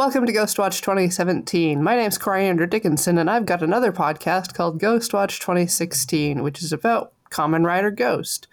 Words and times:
Welcome 0.00 0.24
to 0.24 0.32
Ghostwatch 0.32 0.80
2017. 0.80 1.82
My 1.82 1.94
name's 1.94 2.16
Coriander 2.16 2.64
Dickinson, 2.64 3.18
and 3.18 3.28
I've 3.28 3.44
got 3.44 3.62
another 3.62 3.92
podcast 3.92 4.54
called 4.54 4.80
Ghostwatch 4.80 5.40
2016, 5.40 6.42
which 6.42 6.62
is 6.62 6.72
about 6.72 7.12
Kamen 7.30 7.66
Rider 7.66 7.90
Ghost. 7.90 8.48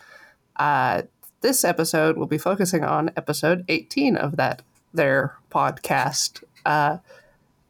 Uh, 0.57 1.04
this 1.39 1.63
episode 1.63 2.18
will 2.18 2.28
be 2.28 2.38
focusing 2.38 2.83
on 2.83 3.12
episode 3.15 3.63
18 3.70 4.18
of 4.18 4.36
that 4.36 4.62
their 4.94 5.38
podcast. 5.49 6.44
Uh, 6.65 6.97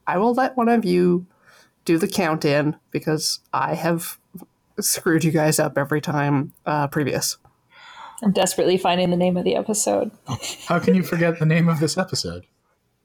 I 0.07 0.17
will 0.17 0.33
let 0.33 0.57
one 0.57 0.69
of 0.69 0.83
you 0.83 1.27
do 1.85 1.99
the 1.99 2.07
count 2.07 2.45
in 2.45 2.77
because 2.89 3.41
I 3.53 3.75
have 3.75 4.17
screwed 4.79 5.23
you 5.23 5.29
guys 5.29 5.59
up 5.59 5.77
every 5.77 6.01
time 6.01 6.51
uh, 6.65 6.87
previous. 6.87 7.37
I'm 8.23 8.31
desperately 8.31 8.79
finding 8.79 9.11
the 9.11 9.17
name 9.17 9.37
of 9.37 9.43
the 9.43 9.55
episode 9.55 10.09
How 10.65 10.79
can 10.79 10.95
you 10.95 11.03
forget 11.03 11.37
the 11.37 11.45
name 11.45 11.69
of 11.69 11.79
this 11.79 11.95
episode? 11.95 12.47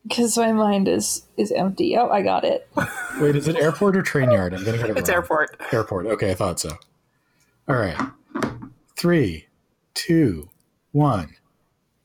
Because 0.03 0.37
my 0.37 0.53
mind 0.53 0.89
is 0.89 1.25
is 1.37 1.53
empty. 1.53 1.97
Oh, 1.97 2.09
I 2.09 2.23
got 2.23 2.45
it. 2.45 2.69
Wait, 3.21 3.37
is 3.37 3.49
it 3.49 3.57
airport 3.57 3.97
or 3.97 4.03
train 4.03 4.31
yard? 4.31 4.55
I'm 4.55 4.65
gonna 4.65 4.79
get 4.79 4.91
it 4.91 4.97
It's 4.99 5.09
wrong. 5.09 5.17
airport. 5.17 5.61
Airport. 5.73 6.07
Okay, 6.07 6.31
I 6.31 6.35
thought 6.35 6.61
so. 6.61 6.71
All 7.69 7.77
right. 7.77 7.99
Three, 8.97 9.47
two, 9.95 10.51
one. 10.93 11.35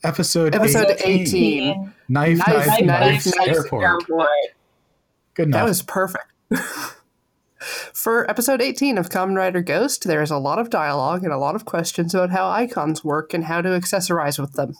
Episode, 0.03 0.53
Episode 0.55 0.95
18. 1.03 1.21
18. 1.21 1.93
Knife, 2.09 2.37
Knife, 2.37 2.47
knife, 2.47 2.81
knife, 2.81 3.25
knife, 3.25 3.35
knife, 3.35 3.47
airport. 3.47 4.01
Good 5.33 5.51
That 5.51 5.65
was 5.65 5.81
perfect. 5.81 6.25
For 7.93 8.29
episode 8.29 8.61
18 8.61 8.97
of 8.99 9.09
Kamen 9.09 9.35
Rider 9.35 9.61
Ghost, 9.61 10.03
there 10.05 10.21
is 10.21 10.29
a 10.31 10.37
lot 10.37 10.59
of 10.59 10.69
dialogue 10.69 11.23
and 11.23 11.33
a 11.33 11.37
lot 11.37 11.55
of 11.55 11.65
questions 11.65 12.13
about 12.13 12.29
how 12.29 12.47
icons 12.49 13.03
work 13.03 13.33
and 13.33 13.45
how 13.45 13.61
to 13.61 13.69
accessorize 13.69 14.39
with 14.39 14.53
them. 14.53 14.75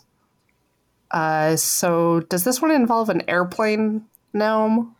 Uh, 1.12 1.56
so, 1.56 2.20
does 2.22 2.44
this 2.44 2.62
one 2.62 2.72
involve 2.72 3.10
an 3.10 3.22
airplane 3.30 4.06
gnome? 4.34 4.96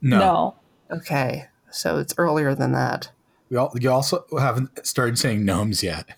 no. 0.00 0.18
No. 0.18 0.54
Okay, 0.90 1.46
so 1.70 1.98
it's 1.98 2.14
earlier 2.18 2.54
than 2.54 2.72
that. 2.72 3.10
We 3.50 3.56
all, 3.56 3.72
you 3.80 3.90
also 3.90 4.24
haven't 4.38 4.84
started 4.86 5.18
saying 5.18 5.44
gnomes 5.44 5.82
yet. 5.82 6.16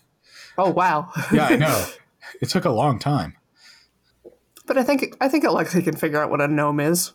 Oh 0.58 0.70
wow! 0.70 1.10
Yeah, 1.32 1.46
I 1.46 1.56
know. 1.56 1.86
it 2.40 2.48
took 2.48 2.64
a 2.64 2.70
long 2.70 2.98
time. 2.98 3.34
but 4.66 4.78
I 4.78 4.82
think 4.84 5.16
I 5.20 5.28
think 5.28 5.44
Alexi 5.44 5.82
can 5.82 5.96
figure 5.96 6.22
out 6.22 6.30
what 6.30 6.40
a 6.40 6.48
gnome 6.48 6.80
is, 6.80 7.12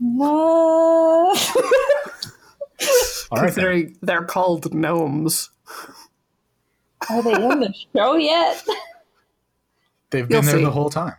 No. 0.00 1.34
All 3.30 3.38
right. 3.38 3.40
then. 3.40 3.44
considering 3.46 3.96
they're 4.02 4.24
called 4.24 4.72
gnomes. 4.74 5.50
Are 7.10 7.22
they 7.22 7.32
in 7.34 7.60
the 7.60 7.74
show 7.94 8.16
yet? 8.16 8.64
They've 10.10 10.22
You'll 10.30 10.40
been 10.40 10.46
there 10.46 10.58
see. 10.58 10.64
the 10.64 10.70
whole 10.70 10.90
time. 10.90 11.14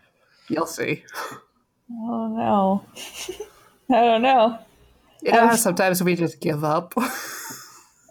You'll 0.50 0.66
see. 0.66 1.04
Oh 1.92 2.28
no. 2.28 2.86
I 3.96 4.02
don't 4.02 4.22
know. 4.22 4.60
You 5.22 5.32
know 5.32 5.40
how 5.46 5.52
Um, 5.52 5.58
sometimes 5.58 6.04
we 6.04 6.16
just 6.16 6.40
give 6.40 6.64
up. 6.64 6.94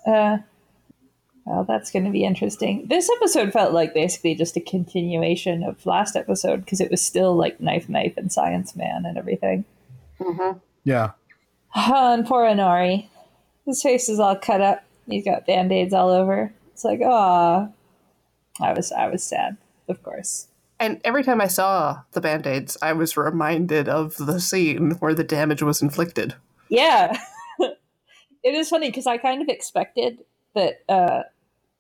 Uh, 0.07 0.39
well, 1.45 1.65
that's 1.65 1.91
going 1.91 2.05
to 2.05 2.13
be 2.13 2.23
interesting. 2.25 2.87
This 2.87 3.11
episode 3.17 3.53
felt 3.53 3.73
like 3.73 3.93
basically 3.93 4.37
just 4.37 4.57
a 4.57 4.61
continuation 4.61 5.65
of 5.65 5.85
last 5.85 6.15
episode 6.15 6.65
because 6.65 6.81
it 6.81 6.93
was 6.93 7.03
still 7.05 7.35
like 7.35 7.61
knife, 7.61 7.89
knife, 7.89 8.15
and 8.17 8.31
science 8.33 8.77
man 8.77 9.05
and 9.05 9.19
everything. 9.19 9.65
Yeah. 10.85 11.11
Oh, 11.75 12.15
and 12.15 12.25
poor 12.25 12.45
Onari, 12.45 13.09
his 13.65 13.83
face 13.83 14.09
is 14.09 14.21
all 14.21 14.37
cut 14.37 14.61
up. 14.61 14.85
He's 15.09 15.25
got 15.25 15.45
band 15.45 15.73
aids 15.73 15.93
all 15.93 16.11
over. 16.11 16.53
It's 16.73 16.85
like, 16.85 17.01
ah, 17.05 17.69
I 18.61 18.73
was, 18.73 18.93
I 18.93 19.09
was 19.09 19.25
sad, 19.25 19.57
of 19.89 20.03
course. 20.05 20.47
And 20.79 21.01
every 21.05 21.25
time 21.25 21.41
I 21.41 21.47
saw 21.47 22.03
the 22.13 22.21
band 22.21 22.47
aids, 22.47 22.77
I 22.83 22.93
was 22.93 23.17
reminded 23.17 23.89
of 23.89 24.17
the 24.17 24.41
scene 24.41 24.93
where 24.93 25.15
the 25.15 25.25
damage 25.25 25.63
was 25.63 25.81
inflicted. 25.81 26.35
Yeah. 26.69 27.19
it 27.59 28.55
is 28.55 28.69
funny 28.69 28.89
because 28.89 29.07
I 29.07 29.17
kind 29.19 29.41
of 29.41 29.49
expected 29.49 30.25
that 30.55 30.83
uh, 30.89 31.23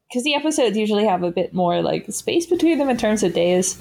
because 0.09 0.25
the 0.25 0.35
episodes 0.35 0.77
usually 0.77 1.06
have 1.06 1.23
a 1.23 1.31
bit 1.31 1.53
more 1.53 1.83
like 1.83 2.11
space 2.12 2.47
between 2.47 2.79
them 2.79 2.89
in 2.89 2.97
terms 2.97 3.23
of 3.23 3.35
days. 3.35 3.81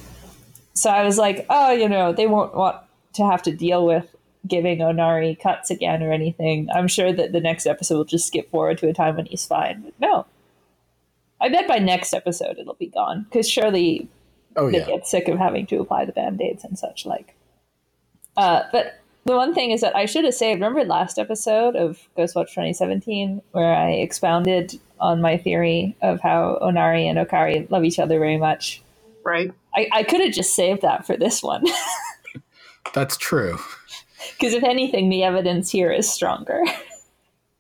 So 0.74 0.90
I 0.90 1.04
was 1.04 1.18
like, 1.18 1.46
oh, 1.50 1.72
you 1.72 1.88
know, 1.88 2.12
they 2.12 2.28
won't 2.28 2.56
want 2.56 2.78
to 3.14 3.26
have 3.26 3.42
to 3.44 3.56
deal 3.56 3.86
with 3.86 4.14
giving 4.48 4.80
Onari 4.80 5.40
cuts 5.40 5.72
again 5.72 6.04
or 6.04 6.12
anything. 6.12 6.68
I'm 6.74 6.88
sure 6.88 7.14
that 7.14 7.32
the 7.32 7.40
next 7.40 7.66
episode 7.66 7.96
will 7.96 8.06
just 8.06 8.28
skip 8.28 8.50
forward 8.52 8.78
to 8.80 8.90
a 8.90 8.94
time 8.94 9.16
when 9.16 9.26
he's 9.26 9.46
fine. 9.46 9.82
But 9.82 9.94
no. 10.00 10.26
I 11.42 11.50
bet 11.50 11.68
by 11.68 11.80
next 11.80 12.14
episode 12.14 12.58
it'll 12.58 12.76
be 12.76 12.88
gone 12.88 13.24
because 13.24 13.50
surely 13.50 14.08
Oh, 14.56 14.72
they 14.72 14.80
yeah. 14.80 14.86
get 14.86 15.08
sick 15.08 15.28
of 15.28 15.38
having 15.38 15.66
to 15.68 15.80
apply 15.80 16.06
the 16.06 16.12
band-aids 16.12 16.64
and 16.64 16.78
such 16.78 17.06
like 17.06 17.36
uh, 18.38 18.64
but 18.72 19.00
the 19.26 19.36
one 19.36 19.54
thing 19.54 19.72
is 19.72 19.82
that 19.82 19.96
i 19.96 20.06
should 20.06 20.24
have 20.26 20.34
saved 20.34 20.60
remember 20.62 20.84
last 20.84 21.18
episode 21.20 21.76
of 21.76 22.08
ghostwatch 22.18 22.50
2017 22.50 23.42
where 23.52 23.76
i 23.76 23.92
expounded 23.92 24.80
on 25.00 25.22
my 25.22 25.38
theory 25.38 25.96
of 26.02 26.22
how 26.22 26.58
onari 26.62 27.06
and 27.06 27.18
akari 27.18 27.70
love 27.72 27.84
each 27.84 28.00
other 28.00 28.20
very 28.20 28.38
much 28.38 28.82
Right? 29.24 29.52
i, 29.76 29.88
I 29.92 30.04
could 30.04 30.22
have 30.22 30.34
just 30.34 30.56
saved 30.56 30.82
that 30.84 31.06
for 31.06 31.18
this 31.18 31.42
one 31.44 31.64
That's 32.94 33.18
true. 33.18 33.58
because 34.38 34.54
if 34.54 34.64
anything 34.64 35.10
the 35.10 35.24
evidence 35.24 35.70
here 35.72 35.92
is 35.92 36.10
stronger 36.12 36.62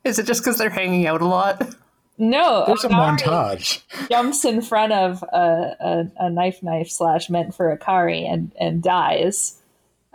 Is 0.05 0.19
it 0.19 0.27
just 0.27 0.43
because 0.43 0.59
they're 0.59 0.69
hanging 0.71 1.07
out 1.07 1.23
a 1.23 1.27
lot? 1.27 1.75
No 2.17 2.65
There's 2.67 2.85
a 2.85 2.89
montage. 2.89 3.83
jumps 4.09 4.45
in 4.45 4.63
front 4.63 4.93
of 4.93 5.23
a, 5.33 5.77
a, 5.81 6.27
a 6.27 6.31
knife 6.31 6.63
knife 6.63 6.89
slash 6.89 7.29
meant 7.29 7.55
for 7.55 7.77
akari 7.77 8.23
and, 8.31 8.53
and 8.59 8.83
dies. 8.83 9.59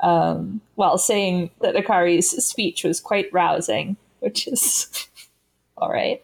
Um, 0.02 0.62
while 0.76 0.98
saying 0.98 1.50
that 1.60 1.76
akari's 1.76 2.30
speech 2.46 2.86
was 2.86 3.02
quite 3.02 3.26
rousing 3.34 3.98
which 4.20 4.48
is 4.48 5.08
all 5.78 5.90
right. 5.90 6.24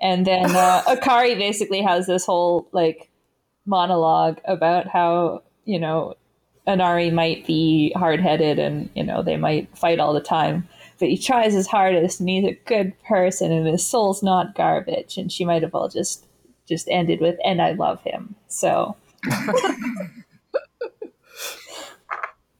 And 0.00 0.26
then 0.26 0.44
uh, 0.54 0.82
akari 0.86 1.36
basically 1.36 1.82
has 1.82 2.06
this 2.06 2.26
whole 2.26 2.68
like 2.72 3.08
monologue 3.66 4.40
about 4.44 4.88
how 4.88 5.42
you 5.64 5.78
know 5.78 6.14
onari 6.66 7.12
might 7.12 7.46
be 7.46 7.92
hard-headed 7.96 8.58
and 8.58 8.88
you 8.94 9.04
know 9.04 9.22
they 9.22 9.36
might 9.36 9.76
fight 9.76 9.98
all 9.98 10.14
the 10.14 10.20
time 10.20 10.66
but 10.98 11.08
he 11.08 11.18
tries 11.18 11.52
his 11.52 11.66
hardest 11.66 12.20
and 12.20 12.28
he's 12.28 12.44
a 12.44 12.58
good 12.66 12.92
person 13.04 13.52
and 13.52 13.66
his 13.66 13.86
soul's 13.86 14.22
not 14.22 14.54
garbage 14.54 15.16
and 15.16 15.32
she 15.32 15.44
might 15.44 15.62
have 15.62 15.74
all 15.74 15.88
just 15.88 16.26
just 16.66 16.88
ended 16.90 17.20
with 17.20 17.36
and 17.44 17.62
i 17.62 17.72
love 17.72 18.00
him. 18.02 18.34
So 18.48 18.96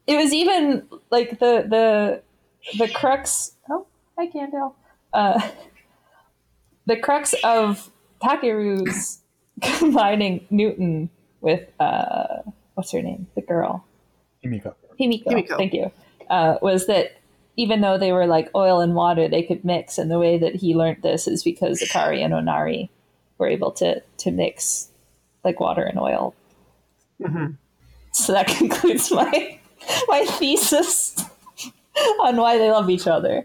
it 0.07 0.17
was 0.17 0.33
even 0.33 0.87
like 1.11 1.39
the 1.39 1.67
the 1.69 2.23
the 2.79 2.89
crux 2.89 3.53
oh 3.71 3.87
i 4.19 4.27
can't 4.27 4.51
tell 4.51 4.77
uh 5.15 5.49
the 6.87 6.97
crux 6.97 7.35
of 7.45 7.91
takeru's 8.23 9.21
combining 9.63 10.47
newton 10.51 11.09
with 11.41 11.69
uh 11.81 12.43
what's 12.79 12.93
her 12.93 13.03
name? 13.03 13.27
The 13.35 13.43
girl. 13.43 13.85
Himiko. 14.45 14.73
Himiko, 15.01 15.27
Himiko. 15.27 15.57
thank 15.57 15.75
you, 15.75 15.91
uh, 16.31 16.59
was 16.63 16.87
that 16.87 17.18
even 17.59 17.81
though 17.81 17.99
they 17.99 18.13
were 18.13 18.27
like 18.27 18.49
oil 18.55 18.81
and 18.81 18.95
water, 18.95 19.29
they 19.29 19.43
could 19.43 19.65
mix. 19.65 19.99
And 19.99 20.11
the 20.11 20.19
way 20.19 20.39
that 20.39 20.55
he 20.55 20.77
learned 20.77 21.03
this 21.03 21.27
is 21.27 21.43
because 21.43 21.83
Akari 21.83 22.25
and 22.25 22.33
Onari 22.33 22.89
were 23.37 23.49
able 23.49 23.73
to 23.73 24.01
to 24.01 24.31
mix 24.31 24.89
like 25.45 25.59
water 25.61 25.83
and 25.83 25.99
oil. 25.99 26.35
So 28.13 28.33
that 28.33 28.47
concludes 28.59 29.11
my 29.11 29.59
my 30.07 30.25
thesis 30.25 31.23
on 32.23 32.37
why 32.37 32.59
they 32.59 32.71
love 32.71 32.89
each 32.89 33.09
other. 33.09 33.45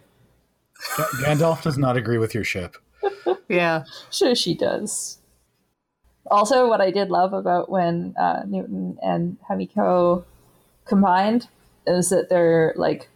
Ga- 0.95 1.03
Gandalf 1.23 1.63
does 1.63 1.77
not 1.77 1.97
agree 1.97 2.19
with 2.19 2.35
your 2.35 2.43
ship. 2.43 2.77
Yeah. 3.49 3.83
Sure, 4.11 4.35
she 4.35 4.53
does. 4.53 5.17
Also, 6.29 6.67
what 6.69 6.81
I 6.81 6.91
did 6.91 7.09
love 7.09 7.33
about 7.33 7.69
when 7.69 8.15
uh, 8.17 8.43
Newton 8.45 8.97
and 9.01 9.37
Himiko 9.49 10.23
combined 10.85 11.47
is 11.87 12.09
that 12.09 12.29
they're 12.29 12.73
like 12.75 13.09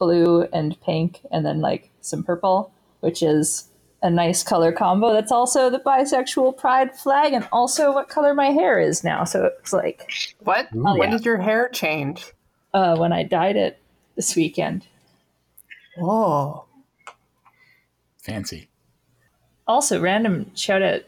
blue 0.00 0.42
and 0.52 0.80
pink, 0.80 1.20
and 1.30 1.46
then 1.46 1.60
like 1.60 1.90
some 2.00 2.24
purple, 2.24 2.72
which 3.00 3.22
is 3.22 3.68
a 4.02 4.10
nice 4.10 4.42
color 4.42 4.72
combo. 4.72 5.12
That's 5.12 5.30
also 5.30 5.70
the 5.70 5.78
bisexual 5.78 6.56
pride 6.56 6.96
flag, 6.96 7.32
and 7.34 7.46
also 7.52 7.92
what 7.92 8.08
color 8.08 8.34
my 8.34 8.46
hair 8.46 8.80
is 8.80 9.04
now. 9.04 9.22
So 9.22 9.50
it's 9.60 9.72
like 9.72 10.10
What? 10.40 10.68
Ooh. 10.74 10.82
when 10.98 11.10
yeah. 11.12 11.18
did 11.18 11.24
your 11.24 11.36
hair 11.38 11.68
change? 11.68 12.32
uh, 12.74 12.96
when 12.96 13.12
I 13.12 13.22
dyed 13.22 13.56
it 13.56 13.78
this 14.16 14.36
weekend. 14.36 14.86
Oh. 15.98 16.64
Fancy. 18.22 18.68
Also, 19.66 20.00
random 20.00 20.54
shout 20.54 20.82
out. 20.82 21.02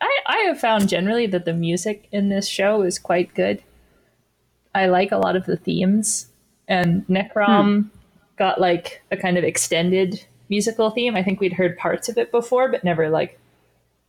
I, 0.00 0.18
I 0.26 0.36
have 0.46 0.58
found 0.60 0.88
generally 0.88 1.26
that 1.28 1.44
the 1.44 1.52
music 1.54 2.08
in 2.12 2.28
this 2.28 2.48
show 2.48 2.82
is 2.82 2.98
quite 2.98 3.34
good. 3.34 3.62
I 4.74 4.86
like 4.86 5.12
a 5.12 5.18
lot 5.18 5.36
of 5.36 5.44
the 5.46 5.56
themes, 5.56 6.28
and 6.66 7.06
Necrom 7.08 7.90
got 8.36 8.60
like 8.60 9.02
a 9.10 9.16
kind 9.16 9.38
of 9.38 9.44
extended 9.44 10.24
musical 10.48 10.90
theme. 10.90 11.16
I 11.16 11.22
think 11.22 11.40
we'd 11.40 11.52
heard 11.52 11.76
parts 11.78 12.08
of 12.08 12.18
it 12.18 12.30
before, 12.30 12.70
but 12.70 12.84
never 12.84 13.08
like 13.08 13.38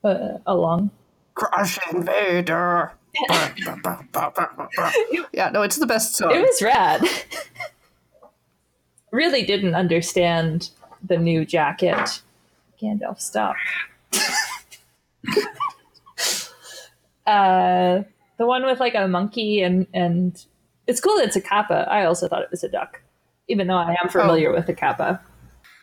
uh, 0.04 0.38
along. 0.46 0.92
Crush 1.36 1.80
Invader. 1.92 2.94
yeah, 5.34 5.50
no, 5.52 5.62
it's 5.62 5.78
the 5.78 5.86
best 5.86 6.16
song. 6.16 6.31
It 6.31 6.42
was 6.42 6.62
rad. 6.62 7.04
really 9.12 9.44
didn't 9.44 9.75
understand 9.75 10.72
the 11.04 11.18
new 11.18 11.46
jacket. 11.46 12.22
Gandalf, 12.81 13.22
stop. 13.22 13.56
uh, 17.25 18.04
the 18.38 18.46
one 18.46 18.66
with 18.66 18.80
like 18.80 18.96
a 18.96 19.08
monkey 19.08 19.62
and 19.62 19.88
and 19.94 20.44
it's 20.88 21.00
cool 21.00 21.16
that 21.18 21.28
it's 21.28 21.36
a 21.36 21.42
kappa. 21.42 21.88
I 21.90 22.06
also 22.06 22.28
thought 22.28 22.42
it 22.42 22.52
was 22.52 22.64
a 22.64 22.70
duck, 22.70 23.02
even 23.48 23.68
though 23.68 23.78
I 23.78 23.95
am 24.01 24.10
familiar 24.10 24.51
with 24.51 24.68
the 24.68 24.74
kappa. 24.74 25.22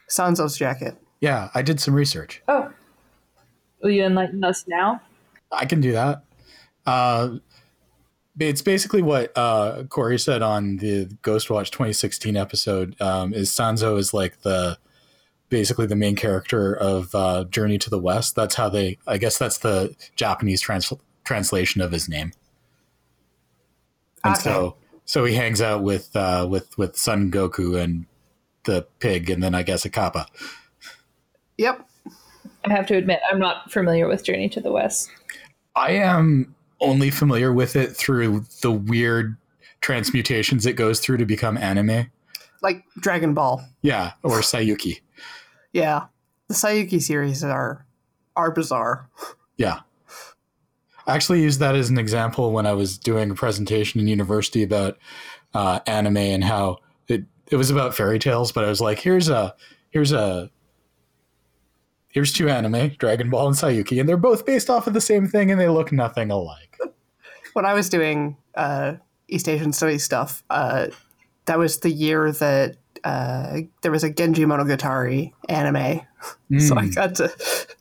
Sanzo's 0.08 0.56
jacket. 0.56 0.96
Yeah, 1.20 1.50
I 1.54 1.62
did 1.62 1.80
some 1.80 1.94
research. 1.94 2.42
Oh, 2.48 2.70
will 3.82 3.90
you 3.90 4.04
enlighten 4.04 4.42
us 4.42 4.64
now? 4.66 5.00
I 5.52 5.66
can 5.66 5.80
do 5.80 5.92
that. 5.92 6.24
Uh, 6.86 7.36
it's 8.38 8.62
basically 8.62 9.02
what 9.02 9.36
uh, 9.36 9.84
Corey 9.88 10.18
said 10.18 10.40
on 10.42 10.76
the 10.78 11.06
Ghostwatch 11.22 11.70
2016 11.70 12.36
episode. 12.36 13.00
Um, 13.00 13.34
is 13.34 13.50
Sansa 13.50 13.98
is 13.98 14.14
like 14.14 14.40
the 14.42 14.78
basically 15.50 15.86
the 15.86 15.96
main 15.96 16.16
character 16.16 16.74
of 16.74 17.14
uh, 17.14 17.44
Journey 17.44 17.76
to 17.78 17.90
the 17.90 17.98
West. 17.98 18.34
That's 18.36 18.54
how 18.54 18.68
they. 18.68 18.98
I 19.06 19.18
guess 19.18 19.36
that's 19.36 19.58
the 19.58 19.94
Japanese 20.16 20.60
trans- 20.60 20.92
translation 21.24 21.80
of 21.82 21.92
his 21.92 22.08
name. 22.08 22.32
And 24.24 24.34
Okay. 24.34 24.42
so, 24.42 24.76
so 25.10 25.24
he 25.24 25.34
hangs 25.34 25.60
out 25.60 25.82
with 25.82 26.14
uh, 26.14 26.46
with 26.48 26.78
with 26.78 26.96
Son 26.96 27.32
Goku 27.32 27.76
and 27.76 28.06
the 28.62 28.86
pig, 29.00 29.28
and 29.28 29.42
then 29.42 29.56
I 29.56 29.64
guess 29.64 29.84
a 29.84 29.90
kappa. 29.90 30.28
Yep. 31.58 31.84
I 32.64 32.72
have 32.72 32.86
to 32.86 32.94
admit, 32.94 33.18
I'm 33.28 33.40
not 33.40 33.72
familiar 33.72 34.06
with 34.06 34.22
Journey 34.22 34.48
to 34.50 34.60
the 34.60 34.70
West. 34.70 35.10
I 35.74 35.94
am 35.94 36.54
only 36.80 37.10
familiar 37.10 37.52
with 37.52 37.74
it 37.74 37.96
through 37.96 38.44
the 38.62 38.70
weird 38.70 39.36
transmutations 39.80 40.64
it 40.64 40.74
goes 40.74 41.00
through 41.00 41.16
to 41.16 41.26
become 41.26 41.58
anime. 41.58 42.08
Like 42.62 42.84
Dragon 43.00 43.34
Ball. 43.34 43.64
Yeah, 43.82 44.12
or 44.22 44.38
Saiyuki. 44.42 45.00
Yeah. 45.72 46.04
The 46.46 46.54
Saiyuki 46.54 47.02
series 47.02 47.42
are 47.42 47.84
are 48.36 48.52
bizarre. 48.52 49.10
Yeah. 49.56 49.80
I 51.10 51.14
actually 51.14 51.42
used 51.42 51.58
that 51.60 51.74
as 51.74 51.90
an 51.90 51.98
example 51.98 52.52
when 52.52 52.66
I 52.66 52.72
was 52.72 52.96
doing 52.96 53.30
a 53.30 53.34
presentation 53.34 54.00
in 54.00 54.06
university 54.06 54.62
about 54.62 54.96
uh, 55.54 55.80
anime 55.86 56.16
and 56.18 56.44
how 56.44 56.78
it, 57.08 57.24
it 57.48 57.56
was 57.56 57.68
about 57.70 57.94
fairy 57.96 58.18
tales, 58.20 58.52
but 58.52 58.64
I 58.64 58.68
was 58.68 58.80
like, 58.80 59.00
here's 59.00 59.28
a 59.28 59.54
here's 59.90 60.12
a 60.12 60.50
here's 62.08 62.32
two 62.32 62.48
anime, 62.48 62.90
Dragon 62.98 63.28
Ball 63.28 63.48
and 63.48 63.56
Saiyuki, 63.56 63.98
and 63.98 64.08
they're 64.08 64.16
both 64.16 64.46
based 64.46 64.70
off 64.70 64.86
of 64.86 64.94
the 64.94 65.00
same 65.00 65.26
thing 65.26 65.50
and 65.50 65.60
they 65.60 65.68
look 65.68 65.90
nothing 65.92 66.30
alike. 66.30 66.76
When 67.54 67.66
I 67.66 67.74
was 67.74 67.88
doing 67.88 68.36
uh, 68.54 68.94
East 69.26 69.48
Asian 69.48 69.72
studies 69.72 70.04
stuff, 70.04 70.44
uh, 70.50 70.86
that 71.46 71.58
was 71.58 71.80
the 71.80 71.90
year 71.90 72.30
that 72.30 72.76
uh, 73.02 73.62
there 73.82 73.90
was 73.90 74.04
a 74.04 74.10
Genji 74.10 74.44
Monogatari 74.44 75.32
anime. 75.48 76.02
So 76.58 76.76
I 76.76 76.82
Mm. 76.84 76.94
got 76.94 77.14
to 77.16 77.32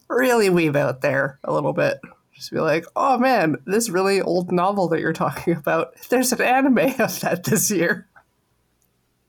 really 0.10 0.50
weave 0.50 0.76
out 0.76 1.02
there 1.02 1.40
a 1.44 1.52
little 1.54 1.74
bit. 1.74 2.00
Just 2.40 2.52
be 2.54 2.60
like, 2.62 2.86
oh 2.96 3.18
man, 3.18 3.58
this 3.66 3.90
really 3.90 4.22
old 4.22 4.50
novel 4.50 4.88
that 4.88 5.02
you're 5.02 5.12
talking 5.12 5.58
about, 5.58 5.94
there's 6.08 6.32
an 6.32 6.40
anime 6.40 6.78
of 7.00 7.20
that 7.20 7.44
this 7.44 7.70
year. 7.70 8.08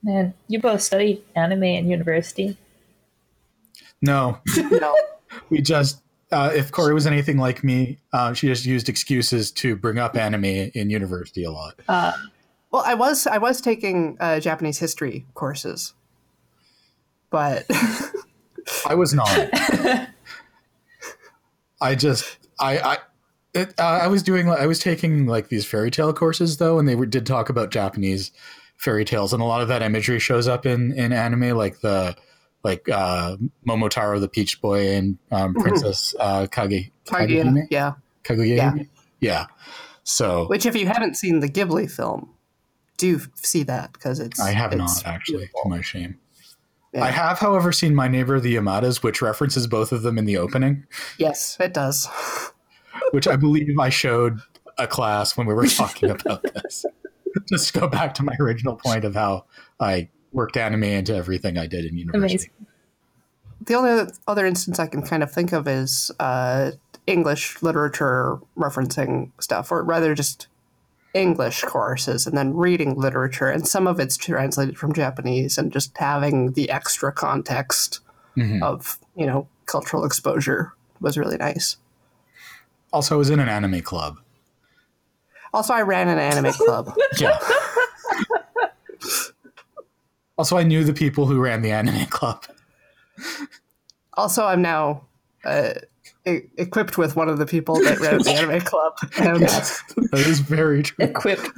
Man, 0.01 0.33
you 0.47 0.61
both 0.61 0.81
studied 0.81 1.21
anime 1.35 1.63
in 1.63 1.89
university. 1.89 2.55
No, 4.01 4.39
No. 4.71 4.95
we 5.49 5.61
just 5.61 6.01
uh, 6.31 6.51
if 6.55 6.71
Corey 6.71 6.93
was 6.93 7.05
anything 7.05 7.37
like 7.37 7.65
me, 7.65 7.99
uh, 8.13 8.31
she 8.31 8.47
just 8.47 8.65
used 8.65 8.87
excuses 8.87 9.51
to 9.51 9.75
bring 9.75 9.99
up 9.99 10.15
anime 10.15 10.45
in 10.45 10.89
university 10.89 11.43
a 11.43 11.51
lot. 11.51 11.75
Uh, 11.89 12.13
Well, 12.71 12.83
I 12.85 12.93
was 12.93 13.27
I 13.27 13.39
was 13.39 13.59
taking 13.59 14.15
uh, 14.21 14.39
Japanese 14.39 14.79
history 14.79 15.25
courses, 15.33 15.93
but 17.29 17.65
I 18.87 18.95
was 18.95 19.13
not. 19.13 19.49
I 21.81 21.95
just 21.95 22.37
I 22.61 22.77
I 22.93 22.97
it, 23.53 23.73
uh, 23.79 23.83
I 24.03 24.07
was 24.07 24.23
doing 24.23 24.49
I 24.49 24.65
was 24.67 24.79
taking 24.79 25.25
like 25.27 25.49
these 25.49 25.65
fairy 25.65 25.91
tale 25.91 26.13
courses 26.13 26.57
though, 26.57 26.79
and 26.79 26.87
they 26.87 26.95
were, 26.95 27.05
did 27.05 27.25
talk 27.25 27.49
about 27.49 27.69
Japanese 27.71 28.31
fairy 28.77 29.03
tales, 29.05 29.33
and 29.33 29.41
a 29.41 29.45
lot 29.45 29.61
of 29.61 29.67
that 29.67 29.81
imagery 29.81 30.19
shows 30.19 30.47
up 30.47 30.65
in 30.65 30.93
in 30.93 31.11
anime, 31.11 31.57
like 31.57 31.81
the 31.81 32.15
like 32.63 32.87
uh, 32.89 33.37
Momotaro 33.67 34.19
the 34.19 34.27
Peach 34.29 34.61
Boy 34.61 34.89
and 34.95 35.17
um, 35.31 35.53
Mhm. 35.55 35.61
Princess 35.61 36.15
uh, 36.19 36.47
Kage 36.47 36.91
Kaguya, 37.05 37.43
Kagehime? 37.43 37.67
yeah. 37.71 37.93
Kaguya. 38.23 38.55
Yeah. 38.57 38.73
Yeah. 39.19 39.45
So 40.03 40.45
Which, 40.47 40.65
if 40.65 40.75
you 40.75 40.85
haven't 40.87 41.15
seen 41.17 41.39
the 41.41 41.47
Ghibli 41.49 41.89
film, 41.91 42.29
do 42.97 43.19
see 43.35 43.63
that 43.63 43.93
because 43.93 44.19
it's 44.19 44.39
I 44.39 44.51
have 44.51 44.71
it's 44.73 45.03
not 45.03 45.05
actually, 45.13 45.37
beautiful. 45.39 45.63
to 45.63 45.69
my 45.69 45.81
shame. 45.81 46.17
Yeah. 46.93 47.03
I 47.05 47.11
have, 47.11 47.39
however, 47.39 47.71
seen 47.71 47.95
My 47.95 48.07
Neighbor 48.09 48.39
the 48.39 48.55
Yamadas, 48.55 49.01
which 49.01 49.21
references 49.21 49.65
both 49.65 49.91
of 49.93 50.01
them 50.01 50.17
in 50.17 50.25
the 50.25 50.37
opening, 50.37 50.85
Yes, 51.17 51.55
it 51.59 51.73
does. 51.73 52.07
which 53.11 53.27
I 53.27 53.35
believe 53.37 53.79
I 53.79 53.89
showed 53.89 54.39
a 54.77 54.87
class 54.87 55.37
when 55.37 55.47
we 55.47 55.53
were 55.53 55.67
talking 55.67 56.09
about 56.21 56.43
this. 56.43 56.85
Just 57.49 57.73
to 57.73 57.79
go 57.79 57.87
back 57.87 58.13
to 58.15 58.23
my 58.23 58.35
original 58.39 58.75
point 58.75 59.05
of 59.05 59.15
how 59.15 59.45
I 59.79 60.09
worked 60.33 60.57
anime 60.57 60.83
into 60.83 61.15
everything 61.15 61.57
I 61.57 61.65
did 61.67 61.85
in 61.85 61.97
university. 61.97 62.33
amazing. 62.33 62.51
The 63.61 63.75
only 63.75 63.91
other- 63.91 64.11
other 64.27 64.45
instance 64.45 64.79
I 64.79 64.87
can 64.87 65.01
kind 65.01 65.23
of 65.23 65.31
think 65.31 65.53
of 65.53 65.67
is 65.67 66.11
uh, 66.19 66.71
English 67.07 67.61
literature 67.61 68.39
referencing 68.57 69.31
stuff, 69.39 69.71
or 69.71 69.83
rather 69.83 70.13
just 70.15 70.47
English 71.13 71.61
courses, 71.63 72.25
and 72.25 72.37
then 72.37 72.55
reading 72.55 72.95
literature, 72.95 73.49
and 73.49 73.67
some 73.67 73.85
of 73.87 73.99
it's 73.99 74.15
translated 74.17 74.77
from 74.77 74.93
Japanese, 74.93 75.57
and 75.57 75.71
just 75.71 75.97
having 75.97 76.53
the 76.53 76.69
extra 76.69 77.11
context 77.11 77.99
Mhm. 78.37 78.61
of 78.61 78.97
you 79.15 79.25
know 79.25 79.47
cultural 79.65 80.05
exposure 80.05 80.73
was 81.01 81.17
really 81.17 81.37
nice. 81.37 81.75
Also, 82.93 83.15
I 83.15 83.17
was 83.17 83.29
in 83.29 83.39
an 83.39 83.49
anime 83.49 83.81
club. 83.81 84.17
Also, 85.53 85.73
I 85.73 85.81
ran 85.81 86.07
an 86.07 86.17
anime 86.19 86.53
club. 86.65 86.93
Yeah. 87.17 87.37
also, 90.37 90.57
I 90.57 90.63
knew 90.63 90.83
the 90.83 90.93
people 90.93 91.25
who 91.25 91.39
ran 91.39 91.61
the 91.61 91.71
anime 91.71 92.05
club. 92.09 92.45
Also, 94.13 94.45
I'm 94.45 94.61
now 94.61 95.03
uh, 95.43 95.73
e- 96.27 96.41
equipped 96.57 96.97
with 96.97 97.15
one 97.15 97.29
of 97.29 97.37
the 97.37 97.45
people 97.45 97.75
that 97.81 97.99
ran 97.99 98.19
the 98.19 98.31
anime 98.31 98.61
club, 98.65 98.93
and 99.17 99.41
That 99.41 100.13
is 100.13 100.39
very 100.39 100.83
true. 100.83 101.05
Equipped. 101.05 101.49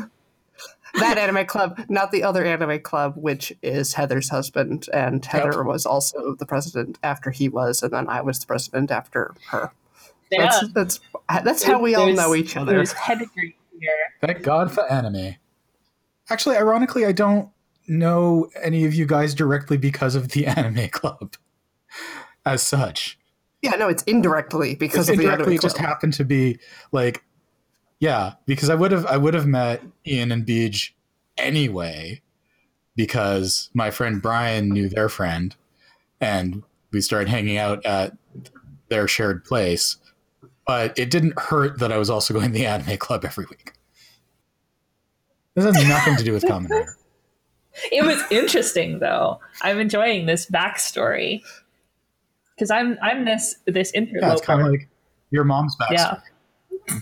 that 0.96 1.18
anime 1.18 1.46
club, 1.46 1.80
not 1.90 2.12
the 2.12 2.24
other 2.24 2.46
anime 2.46 2.80
club, 2.82 3.14
which 3.16 3.52
is 3.64 3.94
Heather's 3.94 4.30
husband, 4.30 4.88
and 4.94 5.26
Heather 5.26 5.64
was 5.64 5.86
also 5.86 6.36
the 6.38 6.46
president 6.46 7.00
after 7.04 7.32
he 7.32 7.50
was, 7.50 7.82
and 7.82 7.92
then 7.92 8.08
I 8.10 8.22
was 8.22 8.40
the 8.40 8.46
president 8.46 8.92
after 8.92 9.34
her. 9.50 9.72
Yeah. 10.32 10.46
That's 10.48 10.74
that's 10.74 11.00
that's 11.44 11.64
how 11.64 11.80
we 11.80 11.96
all 11.96 12.06
There's- 12.06 12.18
know 12.18 12.34
each 12.36 12.56
other. 12.58 12.72
There's 12.74 12.94
pedigree 12.94 13.56
here. 13.80 13.92
Thank 14.22 14.42
God 14.44 14.72
for 14.72 14.90
anime. 14.92 15.36
Actually, 16.30 16.58
ironically, 16.58 17.06
I 17.06 17.12
don't 17.12 17.50
know 17.88 18.50
any 18.64 18.86
of 18.86 18.94
you 18.94 19.06
guys 19.06 19.36
directly 19.36 19.78
because 19.78 20.16
of 20.16 20.30
the 20.30 20.46
anime 20.48 20.90
club 20.90 21.34
as 22.46 22.62
such. 22.64 23.18
Yeah, 23.64 23.72
no, 23.72 23.88
it's 23.88 24.04
indirectly 24.04 24.76
because 24.76 25.10
of 25.10 25.14
indirectly 25.14 25.46
anime 25.46 25.56
it 25.56 25.62
just 25.62 25.78
club. 25.78 25.88
happened 25.88 26.14
to 26.16 26.26
be 26.26 26.60
like 26.92 27.24
yeah 28.04 28.34
because 28.46 28.70
i 28.70 28.76
would 28.76 28.92
have 28.92 29.06
i 29.06 29.16
would 29.16 29.34
have 29.34 29.48
met 29.48 29.82
ian 30.06 30.30
and 30.30 30.46
beej 30.46 30.92
anyway 31.38 32.22
because 32.98 33.70
my 33.74 33.90
friend 33.90 34.22
brian 34.22 34.68
knew 34.68 34.90
their 34.90 35.08
friend 35.08 35.56
and 36.20 36.64
we 36.92 37.00
started 37.00 37.30
hanging 37.30 37.58
out 37.58 37.84
at 37.86 38.12
their 38.90 39.08
shared 39.08 39.46
place 39.46 39.96
but 40.68 40.98
it 41.00 41.10
didn't 41.10 41.40
hurt 41.40 41.80
that 41.80 41.94
i 41.94 41.98
was 41.98 42.10
also 42.10 42.34
going 42.34 42.48
to 42.48 42.58
the 42.58 42.66
anime 42.66 42.98
club 42.98 43.24
every 43.24 43.46
week 43.50 43.72
this 45.56 45.64
has 45.64 45.88
nothing 45.88 46.18
to 46.18 46.26
do 46.26 46.34
with 46.34 46.44
kamen 46.44 46.70
rider 46.70 46.98
It 47.92 48.06
was 48.06 48.22
interesting 48.30 49.00
though. 49.00 49.40
I'm 49.64 49.80
enjoying 49.80 50.28
this 50.28 50.46
backstory 50.46 51.42
because 52.56 52.72
I'm 52.72 52.98
I'm 53.02 53.26
this 53.26 53.56
this 53.66 53.92
interloper. 53.94 54.28
yeah 54.28 54.34
it's 54.34 54.42
kind 54.46 54.62
of 54.62 54.68
like 54.68 54.88
your 55.32 55.44
mom's 55.44 55.76
backstory 55.78 56.22
Yeah. 56.88 57.00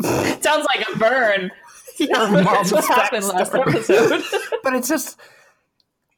Sounds 0.40 0.64
like 0.66 0.88
a 0.88 0.96
burn. 0.98 1.50
Your 1.98 2.28
mom's 2.44 2.72
what 2.72 2.84
happened 2.84 3.26
last 3.26 3.52
episode. 3.52 4.22
but 4.62 4.74
it's 4.74 4.88
just 4.88 5.18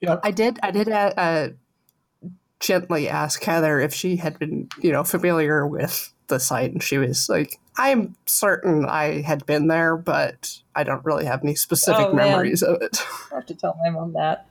Yep. 0.03 0.21
I 0.23 0.31
did 0.31 0.59
I 0.63 0.71
did 0.71 0.89
uh, 0.91 1.13
uh, 1.17 1.49
gently 2.59 3.09
ask 3.09 3.43
Heather 3.43 3.81
if 3.81 3.95
she 3.95 4.17
had 4.17 4.39
been 4.39 4.69
you 4.81 4.93
know 4.93 5.03
familiar 5.05 5.67
with 5.67 6.13
the 6.29 6.39
site, 6.39 6.73
and 6.73 6.83
she 6.83 6.97
was 6.99 7.29
like, 7.29 7.59
"I'm 7.77 8.15
certain 8.27 8.85
I 8.87 9.23
had 9.23 9.45
been 9.47 9.67
there, 9.69 9.97
but 9.97 10.59
I 10.75 10.85
don't 10.85 11.05
really 11.05 11.25
have 11.25 11.43
any 11.43 11.55
specific 11.55 12.07
Oh, 12.09 12.13
memories 12.15 12.63
of 12.63 12.81
it." 12.83 12.99
I 13.33 13.37
have 13.37 13.47
to 13.47 13.55
tell 13.55 13.77
my 13.83 13.91
mom 13.91 14.13
that. 14.13 14.47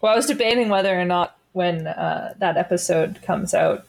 Well, 0.00 0.12
I 0.12 0.16
was 0.16 0.26
debating 0.26 0.68
whether 0.68 0.98
or 0.98 1.04
not 1.04 1.36
when 1.52 1.86
uh, 1.86 2.34
that 2.38 2.56
episode 2.56 3.20
comes 3.22 3.54
out 3.54 3.84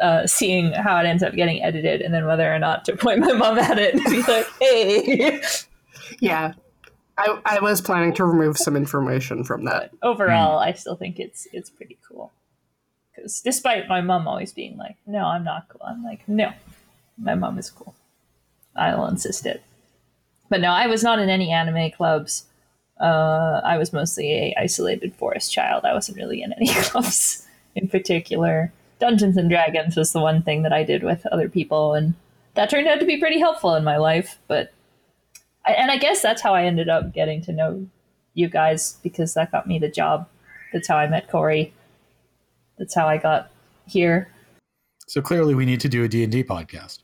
uh, 0.00 0.26
seeing 0.26 0.72
how 0.72 0.98
it 0.98 1.06
ends 1.06 1.22
up 1.22 1.34
getting 1.34 1.62
edited, 1.62 2.00
and 2.00 2.14
then 2.14 2.26
whether 2.26 2.52
or 2.52 2.58
not 2.58 2.84
to 2.84 2.96
point 2.96 3.20
my 3.20 3.32
mom 3.32 3.58
at 3.58 3.78
it 3.78 3.94
and 3.94 4.04
be 4.04 4.22
like, 4.22 4.46
"Hey." 4.60 5.40
Yeah. 6.20 6.54
I, 7.18 7.36
I 7.44 7.60
was 7.60 7.80
planning 7.80 8.14
to 8.14 8.24
remove 8.24 8.56
some 8.56 8.76
information 8.76 9.42
from 9.42 9.64
that. 9.64 9.90
Overall, 10.02 10.58
I 10.60 10.72
still 10.72 10.94
think 10.94 11.18
it's 11.18 11.48
it's 11.52 11.68
pretty 11.68 11.98
cool. 12.08 12.32
Because 13.14 13.40
despite 13.40 13.88
my 13.88 14.00
mom 14.00 14.28
always 14.28 14.52
being 14.52 14.76
like, 14.76 14.96
"No, 15.04 15.24
I'm 15.24 15.42
not 15.42 15.68
cool," 15.68 15.82
I'm 15.84 16.04
like, 16.04 16.28
"No, 16.28 16.52
my 17.18 17.34
mom 17.34 17.58
is 17.58 17.70
cool. 17.70 17.94
I 18.76 18.94
will 18.94 19.06
insist 19.06 19.46
it." 19.46 19.62
But 20.48 20.60
no, 20.60 20.70
I 20.70 20.86
was 20.86 21.02
not 21.02 21.18
in 21.18 21.28
any 21.28 21.50
anime 21.50 21.90
clubs. 21.90 22.44
Uh, 23.00 23.60
I 23.64 23.78
was 23.78 23.92
mostly 23.92 24.32
a 24.32 24.54
isolated 24.58 25.14
forest 25.14 25.52
child. 25.52 25.84
I 25.84 25.94
wasn't 25.94 26.18
really 26.18 26.42
in 26.42 26.52
any 26.52 26.68
clubs 26.74 27.46
in 27.74 27.88
particular. 27.88 28.72
Dungeons 28.98 29.36
and 29.36 29.48
Dragons 29.48 29.96
was 29.96 30.12
the 30.12 30.20
one 30.20 30.42
thing 30.42 30.62
that 30.62 30.72
I 30.72 30.82
did 30.82 31.04
with 31.04 31.24
other 31.26 31.48
people, 31.48 31.94
and 31.94 32.14
that 32.54 32.70
turned 32.70 32.88
out 32.88 32.98
to 32.98 33.06
be 33.06 33.18
pretty 33.18 33.38
helpful 33.38 33.74
in 33.76 33.84
my 33.84 33.96
life. 33.96 34.38
But 34.48 34.72
I, 35.64 35.72
and 35.72 35.90
I 35.90 35.96
guess 35.96 36.22
that's 36.22 36.42
how 36.42 36.54
I 36.54 36.64
ended 36.64 36.88
up 36.88 37.12
getting 37.12 37.40
to 37.42 37.52
know 37.52 37.86
you 38.34 38.48
guys 38.48 38.98
because 39.02 39.34
that 39.34 39.52
got 39.52 39.66
me 39.66 39.78
the 39.78 39.88
job. 39.88 40.28
That's 40.72 40.88
how 40.88 40.96
I 40.96 41.06
met 41.06 41.30
Corey. 41.30 41.72
That's 42.78 42.94
how 42.94 43.06
I 43.06 43.18
got 43.18 43.50
here. 43.86 44.28
So 45.06 45.22
clearly, 45.22 45.54
we 45.54 45.64
need 45.64 45.80
to 45.80 45.88
do 45.88 46.04
a 46.04 46.08
D 46.08 46.22
and 46.22 46.32
D 46.32 46.42
podcast. 46.42 47.00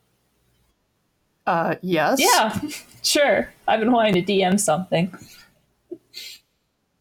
Uh, 1.46 1.76
yes. 1.82 2.20
Yeah, 2.20 2.58
sure. 3.02 3.52
I've 3.68 3.80
been 3.80 3.92
wanting 3.92 4.14
to 4.14 4.22
DM 4.22 4.58
something. 4.58 5.14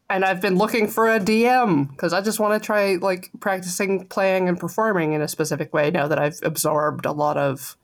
And 0.09 0.23
I've 0.25 0.41
been 0.41 0.57
looking 0.57 0.87
for 0.87 1.09
a 1.09 1.19
DM 1.19 1.89
because 1.89 2.13
I 2.13 2.21
just 2.21 2.39
want 2.39 2.61
to 2.61 2.65
try 2.65 2.95
like 2.95 3.31
practicing 3.39 4.05
playing 4.07 4.47
and 4.47 4.59
performing 4.59 5.13
in 5.13 5.21
a 5.21 5.27
specific 5.27 5.73
way 5.73 5.91
now 5.91 6.07
that 6.07 6.19
I've 6.19 6.39
absorbed 6.43 7.05
a 7.05 7.11
lot 7.11 7.37
of 7.37 7.77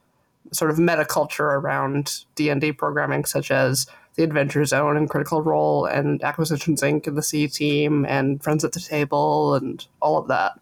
sort 0.52 0.72
of 0.72 0.80
meta 0.80 1.06
culture 1.06 1.48
around 1.48 2.26
D&D 2.36 2.74
programming 2.74 3.26
such 3.26 3.52
as 3.52 3.88
the 4.16 4.24
Adventure 4.24 4.66
Zone 4.66 4.98
and 4.98 5.10
Critical 5.10 5.42
Role 5.42 5.86
and 5.86 6.22
Acquisitions 6.24 6.82
Inc. 6.82 7.08
and 7.08 7.18
the 7.18 7.24
C 7.24 7.48
Team 7.48 8.06
and 8.06 8.44
Friends 8.44 8.66
at 8.66 8.74
the 8.74 8.80
Table 8.80 9.56
and 9.56 9.86
all 10.02 10.18
of 10.18 10.28
that. 10.28 10.60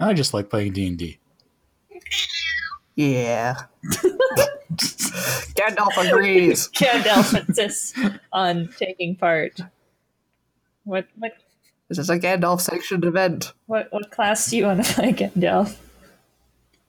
I 0.00 0.12
just 0.14 0.34
like 0.34 0.50
playing 0.50 0.72
D 0.72 0.86
and 0.86 0.98
D. 0.98 1.18
Yeah. 2.96 3.56
Gandalf 5.54 6.08
agrees. 6.08 6.68
Gandalf 6.68 7.46
insists 7.46 7.94
on 8.32 8.68
taking 8.78 9.16
part. 9.16 9.60
What 10.84 11.06
what 11.16 11.32
This 11.88 11.98
is 11.98 12.10
a 12.10 12.18
Gandalf 12.18 12.60
sanctioned 12.60 13.04
event. 13.04 13.52
what 13.66 13.88
what 13.90 14.10
class 14.10 14.50
do 14.50 14.56
you 14.56 14.66
want 14.66 14.84
to 14.84 14.92
play 14.94 15.12
Gandalf? 15.12 15.76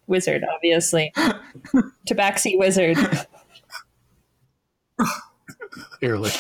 Wizard, 0.08 0.44
obviously. 0.54 1.12
Tabaxi 2.08 2.58
wizard. 2.60 2.98
Clearly, 6.00 6.32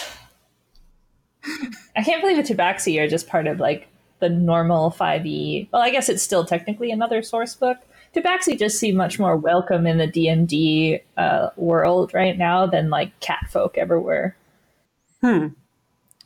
I 1.95 2.03
can't 2.03 2.21
believe 2.21 2.37
a 2.37 2.43
Tabaxi 2.43 3.01
are 3.01 3.07
just 3.07 3.27
part 3.27 3.47
of 3.47 3.59
like 3.59 3.87
the 4.19 4.29
normal 4.29 4.91
5e. 4.91 5.69
Well, 5.71 5.81
I 5.81 5.89
guess 5.89 6.09
it's 6.09 6.21
still 6.21 6.45
technically 6.45 6.91
another 6.91 7.23
source 7.23 7.55
book. 7.55 7.77
Tabaxi 8.13 8.57
just 8.57 8.79
seem 8.79 8.95
much 8.95 9.17
more 9.19 9.35
welcome 9.35 9.87
in 9.87 9.97
the 9.97 10.07
D&D 10.07 10.99
uh, 11.17 11.49
world 11.57 12.13
right 12.13 12.37
now 12.37 12.65
than 12.67 12.89
like 12.89 13.19
catfolk 13.19 13.77
ever 13.77 13.99
were. 13.99 14.35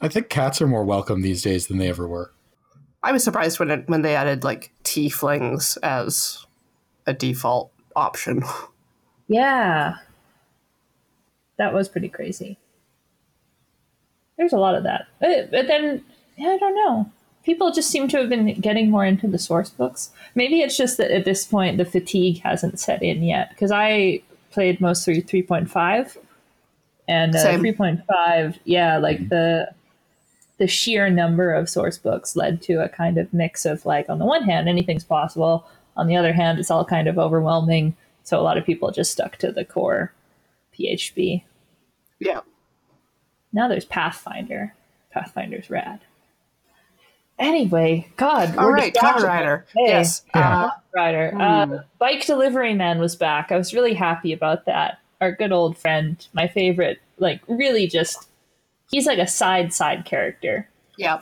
I 0.01 0.07
think 0.07 0.29
cats 0.29 0.61
are 0.61 0.67
more 0.67 0.85
welcome 0.85 1.21
these 1.21 1.41
days 1.41 1.67
than 1.67 1.77
they 1.77 1.89
ever 1.89 2.07
were. 2.07 2.31
I 3.03 3.11
was 3.11 3.23
surprised 3.23 3.59
when 3.59 3.71
it, 3.71 3.89
when 3.89 4.01
they 4.01 4.15
added 4.15 4.43
like 4.43 4.71
tieflings 4.83 5.77
as 5.83 6.45
a 7.05 7.13
default 7.13 7.71
option. 7.95 8.43
Yeah. 9.29 9.97
That 11.57 11.73
was 11.73 11.87
pretty 11.87 12.09
crazy. 12.09 12.57
There's 14.37 14.53
a 14.53 14.57
lot 14.57 14.75
of 14.75 14.83
that. 14.83 15.05
But, 15.19 15.51
but 15.51 15.67
then, 15.67 16.03
yeah, 16.35 16.49
I 16.49 16.57
don't 16.57 16.75
know. 16.75 17.11
People 17.43 17.71
just 17.71 17.91
seem 17.91 18.07
to 18.07 18.17
have 18.17 18.29
been 18.29 18.59
getting 18.59 18.89
more 18.89 19.05
into 19.05 19.27
the 19.27 19.37
source 19.37 19.69
books. 19.69 20.09
Maybe 20.33 20.61
it's 20.61 20.75
just 20.75 20.97
that 20.97 21.11
at 21.11 21.25
this 21.25 21.45
point 21.45 21.77
the 21.77 21.85
fatigue 21.85 22.41
hasn't 22.41 22.79
set 22.79 23.03
in 23.03 23.21
yet. 23.21 23.49
Because 23.51 23.71
I 23.71 24.23
played 24.51 24.81
mostly 24.81 25.21
3.5. 25.21 26.17
And 27.07 27.35
uh, 27.35 27.39
3.5, 27.39 28.57
yeah, 28.65 28.97
like 28.97 29.29
the 29.29 29.69
the 30.59 30.67
sheer 30.67 31.09
number 31.09 31.51
of 31.53 31.67
source 31.67 31.97
books 31.97 32.35
led 32.35 32.61
to 32.61 32.75
a 32.83 32.87
kind 32.89 33.17
of 33.17 33.33
mix 33.33 33.65
of 33.65 33.85
like 33.85 34.07
on 34.09 34.19
the 34.19 34.25
one 34.25 34.43
hand 34.43 34.69
anything's 34.69 35.03
possible 35.03 35.67
on 35.97 36.07
the 36.07 36.15
other 36.15 36.31
hand 36.33 36.59
it's 36.59 36.69
all 36.71 36.85
kind 36.85 37.07
of 37.07 37.17
overwhelming 37.17 37.95
so 38.23 38.39
a 38.39 38.43
lot 38.43 38.57
of 38.57 38.65
people 38.65 38.91
just 38.91 39.11
stuck 39.11 39.37
to 39.37 39.51
the 39.51 39.65
core 39.65 40.13
PHB 40.77 41.43
Yeah. 42.19 42.41
now 43.51 43.67
there's 43.67 43.85
pathfinder 43.85 44.73
pathfinder's 45.13 45.69
rad 45.69 46.01
anyway 47.37 48.07
god 48.17 48.55
all 48.57 48.71
right 48.71 48.93
distracted. 48.93 49.23
Rider. 49.25 49.65
Hey. 49.75 49.87
Yes. 49.87 50.23
Yeah. 50.35 50.65
Uh, 50.65 50.71
Rider. 50.95 51.33
Uh, 51.39 51.79
Bike 51.99 52.25
Delivery 52.25 52.73
Man 52.73 52.99
was 52.99 53.15
back. 53.15 53.51
I 53.51 53.57
was 53.57 53.73
really 53.73 53.93
happy 53.93 54.33
about 54.33 54.65
that. 54.65 54.99
Our 55.21 55.31
good 55.33 55.51
old 55.51 55.77
friend, 55.77 56.25
my 56.33 56.47
favorite, 56.47 56.99
like 57.17 57.41
really 57.47 57.87
just 57.87 58.28
he's 58.89 59.05
like 59.05 59.19
a 59.19 59.27
side 59.27 59.73
side 59.73 60.05
character. 60.05 60.69
yeah. 60.97 61.21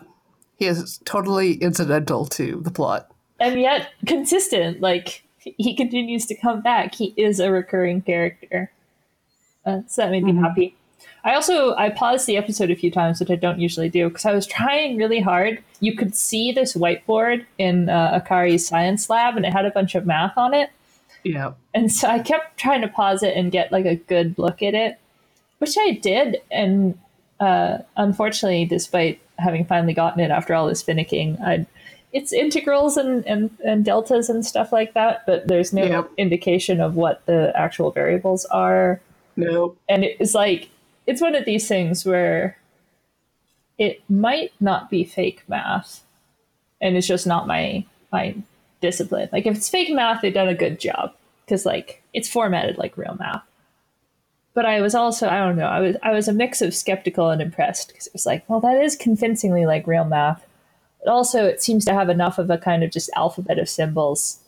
He 0.59 0.65
is 0.65 0.99
totally 1.05 1.53
incidental 1.53 2.25
to 2.25 2.59
the 2.63 2.71
plot. 2.71 3.11
And 3.39 3.61
yet 3.61 3.89
consistent. 4.07 4.81
Like 4.81 5.23
he 5.37 5.75
continues 5.75 6.25
to 6.25 6.35
come 6.35 6.61
back. 6.61 6.95
He 6.95 7.13
is 7.15 7.39
a 7.39 7.51
recurring 7.51 8.01
character. 8.01 8.71
Uh, 9.63 9.81
so 9.87 10.01
that 10.01 10.09
made 10.09 10.23
me 10.23 10.33
happy. 10.33 10.75
I 11.23 11.35
also 11.35 11.75
I 11.75 11.91
paused 11.91 12.25
the 12.25 12.37
episode 12.37 12.71
a 12.71 12.75
few 12.75 12.89
times, 12.89 13.19
which 13.19 13.29
I 13.29 13.35
don't 13.35 13.59
usually 13.59 13.87
do, 13.87 14.07
because 14.07 14.25
I 14.25 14.33
was 14.33 14.47
trying 14.47 14.97
really 14.97 15.19
hard. 15.19 15.61
You 15.79 15.95
could 15.95 16.15
see 16.15 16.51
this 16.51 16.73
whiteboard 16.73 17.45
in 17.59 17.87
uh, 17.89 18.19
Akari's 18.19 18.67
science 18.67 19.11
lab, 19.11 19.37
and 19.37 19.45
it 19.45 19.53
had 19.53 19.65
a 19.65 19.71
bunch 19.71 19.93
of 19.93 20.07
math 20.07 20.37
on 20.37 20.55
it. 20.55 20.71
Yeah. 21.23 21.53
And 21.75 21.91
so 21.91 22.07
I 22.07 22.17
kept 22.17 22.57
trying 22.57 22.81
to 22.81 22.87
pause 22.87 23.21
it 23.21 23.35
and 23.37 23.51
get 23.51 23.71
like 23.71 23.85
a 23.85 23.95
good 23.95 24.39
look 24.39 24.63
at 24.63 24.73
it, 24.73 24.97
which 25.59 25.75
I 25.77 25.91
did. 25.91 26.37
And 26.49 26.97
uh, 27.39 27.79
unfortunately, 27.95 28.65
despite 28.65 29.19
having 29.37 29.65
finally 29.65 29.93
gotten 29.93 30.19
it 30.19 30.31
after 30.31 30.53
all 30.53 30.67
this 30.67 30.83
finicking, 30.83 31.39
I 31.41 31.65
it's 32.13 32.31
integrals 32.31 32.97
and, 32.97 33.25
and, 33.27 33.55
and 33.63 33.83
deltas 33.83 34.29
and 34.29 34.45
stuff 34.45 34.71
like 34.71 34.93
that, 34.93 35.25
but 35.27 35.47
there's 35.47 35.73
no 35.73 36.09
indication 36.17 36.79
of 36.79 36.95
what 36.95 37.25
the 37.25 37.51
actual 37.55 37.91
variables 37.91 38.45
are. 38.45 39.01
No. 39.35 39.75
And 39.89 40.03
it's 40.03 40.33
like 40.33 40.69
it's 41.05 41.21
one 41.21 41.35
of 41.35 41.45
these 41.45 41.67
things 41.67 42.05
where 42.05 42.57
it 43.77 44.01
might 44.09 44.51
not 44.59 44.89
be 44.89 45.03
fake 45.03 45.43
math, 45.47 46.03
and 46.81 46.97
it's 46.97 47.07
just 47.07 47.27
not 47.27 47.47
my 47.47 47.85
my 48.11 48.35
discipline. 48.81 49.29
Like 49.31 49.45
if 49.45 49.55
it's 49.55 49.69
fake 49.69 49.93
math, 49.93 50.21
they've 50.21 50.33
done 50.33 50.47
a 50.47 50.55
good 50.55 50.79
job 50.79 51.13
because 51.45 51.65
like 51.65 52.01
it's 52.13 52.29
formatted 52.29 52.77
like 52.77 52.97
real 52.97 53.15
math. 53.19 53.43
But 54.57 54.65
I 54.65 54.81
was 54.81 54.95
also 54.95 55.29
I 55.29 55.37
don't 55.37 55.55
know 55.55 55.67
I 55.67 55.79
was 55.79 55.95
I 56.01 56.11
was 56.13 56.27
a 56.27 56.33
mix 56.33 56.63
of 56.63 56.73
skeptical 56.73 57.29
and 57.29 57.43
impressed 57.43 57.89
because 57.89 58.07
it 58.07 58.13
was 58.13 58.25
like 58.25 58.43
well 58.49 58.59
that 58.61 58.81
is 58.81 58.95
convincingly 58.95 59.67
like 59.67 59.85
real 59.85 60.03
math, 60.03 60.43
but 60.99 61.11
also 61.11 61.45
it 61.45 61.61
seems 61.61 61.85
to 61.85 61.93
have 61.93 62.09
enough 62.09 62.39
of 62.39 62.49
a 62.49 62.57
kind 62.57 62.83
of 62.83 62.89
just 62.89 63.11
alphabet 63.15 63.59
of 63.59 63.69
symbols 63.69 64.39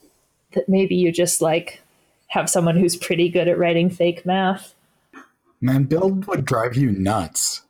that 0.54 0.68
maybe 0.68 0.96
you 0.96 1.12
just 1.12 1.44
like 1.44 1.84
have 2.30 2.50
someone 2.50 2.76
who's 2.76 2.96
pretty 2.96 3.30
good 3.30 3.48
at 3.48 3.60
writing 3.60 3.88
fake 3.88 4.26
math. 4.26 4.74
Man, 5.62 5.84
build 5.84 6.26
would 6.26 6.44
drive 6.44 6.76
you 6.76 6.90
nuts. 6.90 7.62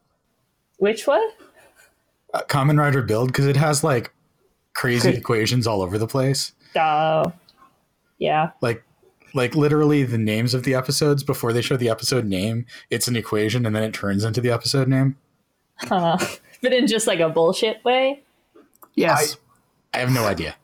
Which 0.77 1.08
one? 1.08 1.27
Uh, 2.34 2.43
Kamen 2.48 2.79
Rider 2.79 3.01
build 3.01 3.27
because 3.27 3.48
it 3.48 3.58
has 3.58 3.84
like 3.84 4.13
crazy 4.74 5.10
equations 5.10 5.67
all 5.67 5.81
over 5.81 5.98
the 5.98 6.08
place. 6.08 6.53
Oh, 6.77 7.34
yeah. 8.17 8.51
Like, 8.62 8.81
like 9.34 9.56
literally 9.56 10.04
the 10.04 10.18
names 10.18 10.54
of 10.54 10.64
the 10.64 10.74
episodes 10.74 11.24
before 11.24 11.54
they 11.54 11.62
show 11.62 11.78
the 11.78 11.90
episode 11.90 12.26
name, 12.26 12.66
it's 12.90 13.08
an 13.08 13.16
equation 13.16 13.66
and 13.66 13.76
then 13.76 13.84
it 13.84 13.94
turns 13.94 14.24
into 14.24 14.42
the 14.42 14.50
episode 14.52 14.88
name. 14.88 15.18
Huh. 15.78 16.18
but 16.62 16.74
in 16.74 16.88
just 16.88 17.08
like 17.08 17.20
a 17.20 17.30
bullshit 17.30 17.84
way. 17.86 18.22
Yes. 18.96 19.38
I 19.94 20.00
have 20.00 20.12
no 20.12 20.26
idea. 20.26 20.56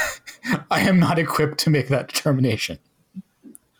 I 0.70 0.80
am 0.80 0.98
not 1.00 1.18
equipped 1.18 1.58
to 1.58 1.70
make 1.70 1.88
that 1.88 2.08
determination. 2.08 2.78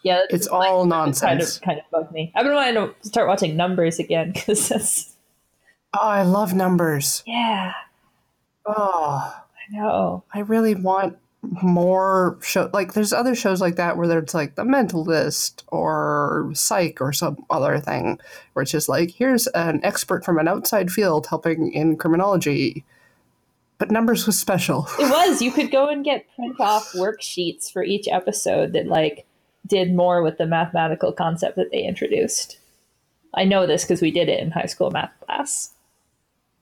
Yeah, 0.03 0.21
that's 0.31 0.35
It's 0.35 0.47
all 0.47 0.81
kind 0.81 0.89
nonsense. 0.89 1.57
of 1.57 1.63
kind 1.63 1.79
of 1.79 1.85
bugged 1.91 2.13
me. 2.13 2.33
I've 2.35 2.45
been 2.45 2.55
wanting 2.55 2.75
to 2.75 2.95
start 3.07 3.29
watching 3.29 3.57
Numbers 3.57 3.99
again 3.99 4.33
because 4.35 4.69
that's 4.69 5.17
Oh, 5.93 5.99
I 6.09 6.23
love 6.23 6.55
numbers. 6.55 7.23
yeah. 7.27 7.73
Oh, 8.65 9.35
I 9.35 9.77
know. 9.77 10.23
I 10.33 10.41
really 10.41 10.75
want 10.75 11.19
more 11.43 12.39
show 12.43 12.69
like 12.75 12.93
there's 12.93 13.15
other 13.15 13.35
shows 13.35 13.63
like 13.63 13.77
that 13.77 13.97
where 13.97 14.07
there's 14.07 14.35
like 14.35 14.57
the 14.57 14.63
mentalist 14.63 15.63
or 15.69 16.51
psych 16.53 17.01
or 17.01 17.15
some 17.15 17.43
other 17.49 17.79
thing 17.79 18.19
where 18.53 18.63
it's 18.63 18.73
just 18.73 18.91
like 18.91 19.11
here's 19.13 19.47
an 19.49 19.81
expert 19.83 20.23
from 20.23 20.39
an 20.39 20.47
outside 20.47 20.91
field 20.91 21.27
helping 21.29 21.73
in 21.73 21.97
criminology 21.97 22.85
but 23.81 23.91
numbers 23.91 24.27
was 24.27 24.39
special. 24.39 24.87
It 24.99 25.11
was. 25.11 25.43
You 25.43 25.51
could 25.51 25.73
go 25.73 25.89
and 25.89 26.05
get 26.05 26.27
print 26.37 26.61
off 26.61 26.93
worksheets 26.93 27.73
for 27.73 27.83
each 27.83 28.07
episode 28.07 28.75
that 28.75 28.87
like 28.87 29.27
did 29.67 29.95
more 29.95 30.23
with 30.23 30.37
the 30.37 30.47
mathematical 30.47 31.13
concept 31.13 31.57
that 31.57 31.73
they 31.73 31.83
introduced. 31.83 32.59
I 33.35 33.45
know 33.45 33.67
this 33.67 33.85
because 33.85 34.03
we 34.03 34.11
did 34.11 34.29
it 34.29 34.41
in 34.41 34.51
high 34.51 34.67
school 34.67 34.91
math 34.91 35.13
class. 35.25 35.73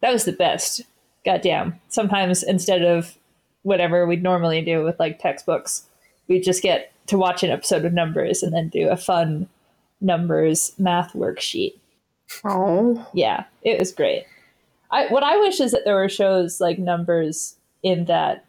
That 0.00 0.12
was 0.12 0.24
the 0.24 0.32
best. 0.32 0.82
Goddamn. 1.24 1.80
Sometimes 1.88 2.44
instead 2.44 2.82
of 2.82 3.18
whatever 3.62 4.06
we'd 4.06 4.22
normally 4.22 4.62
do 4.62 4.84
with 4.84 4.98
like 4.98 5.18
textbooks, 5.18 5.86
we'd 6.28 6.42
just 6.42 6.62
get 6.62 6.92
to 7.06 7.18
watch 7.18 7.42
an 7.42 7.50
episode 7.50 7.84
of 7.84 7.92
numbers 7.92 8.42
and 8.42 8.52
then 8.52 8.68
do 8.68 8.88
a 8.88 8.96
fun 8.96 9.48
numbers 10.00 10.72
math 10.78 11.12
worksheet. 11.12 11.74
Oh, 12.44 13.06
Yeah, 13.14 13.44
it 13.62 13.78
was 13.78 13.92
great. 13.92 14.26
I 14.90 15.06
what 15.08 15.22
I 15.22 15.36
wish 15.38 15.60
is 15.60 15.72
that 15.72 15.84
there 15.84 15.96
were 15.96 16.08
shows 16.08 16.60
like 16.60 16.78
numbers 16.78 17.56
in 17.82 18.06
that 18.06 18.44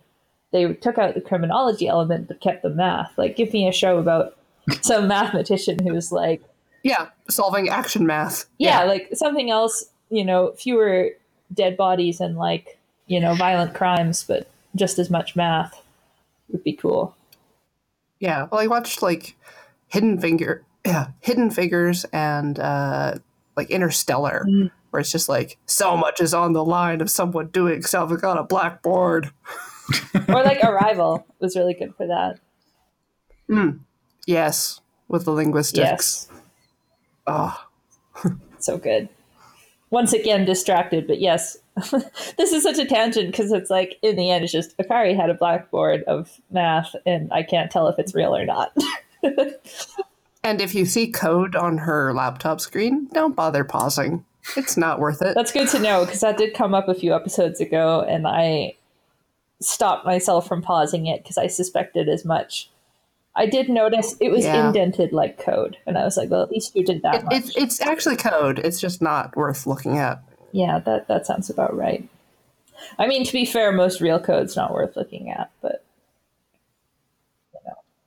they 0.52 0.74
took 0.74 0.98
out 0.98 1.14
the 1.14 1.22
criminology 1.22 1.88
element 1.88 2.28
but 2.28 2.42
kept 2.42 2.64
the 2.64 2.70
math. 2.70 3.12
Like 3.18 3.36
give 3.36 3.54
me 3.54 3.68
a 3.68 3.74
show 3.74 3.98
about 3.98 4.38
some 4.82 5.08
mathematician 5.08 5.80
who's 5.86 6.12
like 6.12 6.44
yeah, 6.84 7.10
solving 7.30 7.68
action 7.68 8.06
math. 8.06 8.46
yeah, 8.58 8.84
like 8.84 9.10
something 9.14 9.50
else, 9.50 9.86
you 10.10 10.24
know, 10.24 10.54
fewer 10.54 11.10
dead 11.54 11.76
bodies 11.76 12.22
and 12.22 12.38
like, 12.38 12.78
you 13.08 13.20
know, 13.20 13.34
violent 13.36 13.74
crimes 13.74 14.24
but 14.24 14.50
just 14.76 15.00
as 15.00 15.10
much 15.10 15.36
math 15.36 15.82
would 16.50 16.64
be 16.64 16.74
cool. 16.74 17.16
Yeah, 18.20 18.48
well, 18.52 18.62
I 18.62 18.68
watched 18.68 19.02
like 19.02 19.36
Hidden 19.88 20.20
Finger, 20.20 20.64
yeah, 20.86 21.08
Hidden 21.22 21.52
Figures, 21.52 22.06
and 22.12 22.60
uh, 22.60 23.16
like 23.56 23.70
Interstellar, 23.70 24.46
Mm. 24.48 24.72
where 24.90 25.00
it's 25.00 25.12
just 25.12 25.30
like 25.30 25.58
so 25.66 25.96
much 25.98 26.20
is 26.22 26.34
on 26.34 26.54
the 26.54 26.64
line 26.66 27.02
of 27.02 27.10
someone 27.10 27.48
doing 27.48 27.82
something 27.84 28.24
on 28.24 28.38
a 28.38 28.44
blackboard. 28.44 29.32
Or 30.28 30.44
like 30.44 30.60
Arrival 30.64 31.26
was 31.40 31.56
really 31.56 31.74
good 31.74 31.96
for 31.96 32.06
that. 32.06 32.40
Mm. 33.50 33.80
Yes, 34.28 34.82
with 35.08 35.26
the 35.26 35.32
linguistics. 35.32 36.28
Yes. 36.30 36.30
Oh, 37.26 37.66
so 38.60 38.78
good. 38.78 39.10
Once 39.90 40.14
again, 40.14 40.46
distracted, 40.46 41.08
but 41.08 41.20
yes, 41.20 41.58
this 42.38 42.52
is 42.54 42.64
such 42.64 42.78
a 42.78 42.86
tangent 42.86 43.32
because 43.32 43.52
it's 43.52 43.70
like 43.70 43.98
in 44.02 44.16
the 44.16 44.30
end, 44.32 44.44
it's 44.44 44.54
just 44.54 44.78
Akari 44.78 45.16
had 45.16 45.30
a 45.30 45.34
blackboard 45.34 46.04
of 46.04 46.40
math, 46.52 46.96
and 47.06 47.32
I 47.32 47.44
can't 47.44 47.72
tell 47.72 47.88
if 47.88 47.98
it's 48.00 48.14
real 48.16 48.36
or 48.36 48.46
not. 48.46 48.76
and 50.44 50.62
if 50.62 50.74
you 50.74 50.86
see 50.86 51.12
code 51.12 51.56
on 51.56 51.80
her 51.80 52.14
laptop 52.14 52.62
screen, 52.62 53.08
don't 53.14 53.36
bother 53.36 53.64
pausing. 53.64 54.26
It's 54.56 54.78
not 54.78 55.00
worth 55.00 55.22
it. 55.22 55.36
That's 55.36 55.52
good 55.52 55.68
to 55.70 55.80
know 55.80 56.06
because 56.06 56.22
that 56.22 56.38
did 56.38 56.54
come 56.54 56.74
up 56.74 56.88
a 56.88 56.94
few 56.96 57.14
episodes 57.14 57.60
ago, 57.62 58.02
and 58.02 58.26
I 58.28 58.76
stopped 59.62 60.06
myself 60.06 60.48
from 60.48 60.62
pausing 60.62 61.06
it 61.08 61.22
because 61.24 61.38
I 61.38 61.48
suspected 61.48 62.08
as 62.08 62.24
much. 62.26 62.70
I 63.36 63.46
did 63.46 63.70
notice 63.70 64.16
it 64.20 64.32
was 64.32 64.44
Yeah. 64.46 64.68
indented 64.68 65.14
like 65.14 65.38
code, 65.38 65.78
and 65.86 65.98
I 65.98 66.04
was 66.04 66.18
like, 66.18 66.30
"Well, 66.30 66.42
at 66.42 66.50
least 66.52 66.76
you 66.76 66.84
did 66.84 67.04
that 67.04 67.16
It, 67.16 67.24
much." 67.26 67.34
it's 67.36 67.56
it's 67.58 67.82
actually 67.82 68.16
code. 68.16 68.60
It's 68.60 68.80
just 68.80 69.02
not 69.02 69.36
worth 69.36 69.68
looking 69.68 69.98
at. 69.98 70.22
Yeah, 70.52 70.80
that 70.80 71.08
that 71.08 71.26
sounds 71.26 71.50
about 71.50 71.76
right. 71.76 72.08
I 72.98 73.08
mean, 73.08 73.26
to 73.26 73.34
be 73.34 73.46
fair, 73.46 73.72
most 73.72 74.02
real 74.02 74.20
code's 74.20 74.56
not 74.56 74.74
worth 74.74 74.96
looking 74.96 75.30
at, 75.30 75.52
but 75.62 75.84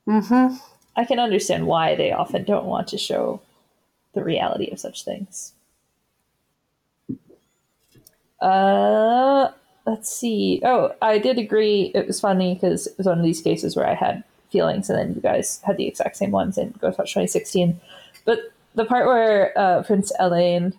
Mm-hmm. 0.07 0.55
I 0.95 1.05
can 1.05 1.19
understand 1.19 1.67
why 1.67 1.95
they 1.95 2.11
often 2.11 2.43
don't 2.43 2.65
want 2.65 2.87
to 2.89 2.97
show 2.97 3.41
the 4.13 4.23
reality 4.23 4.69
of 4.71 4.79
such 4.79 5.03
things. 5.03 5.53
Uh, 8.41 9.49
let's 9.85 10.13
see. 10.13 10.61
Oh, 10.63 10.93
I 11.01 11.17
did 11.17 11.37
agree. 11.39 11.91
It 11.95 12.05
was 12.05 12.19
funny 12.19 12.53
because 12.55 12.87
it 12.87 12.97
was 12.97 13.07
one 13.07 13.17
of 13.17 13.23
these 13.23 13.41
cases 13.41 13.75
where 13.75 13.87
I 13.87 13.93
had 13.93 14.23
feelings, 14.51 14.89
and 14.89 14.99
then 14.99 15.15
you 15.15 15.21
guys 15.21 15.61
had 15.63 15.77
the 15.77 15.87
exact 15.87 16.17
same 16.17 16.31
ones 16.31 16.57
in 16.57 16.73
Ghostwatch 16.73 17.13
2016. 17.13 17.79
But 18.25 18.39
the 18.75 18.85
part 18.85 19.07
where 19.07 19.57
uh, 19.57 19.83
Prince 19.83 20.11
Elaine 20.19 20.73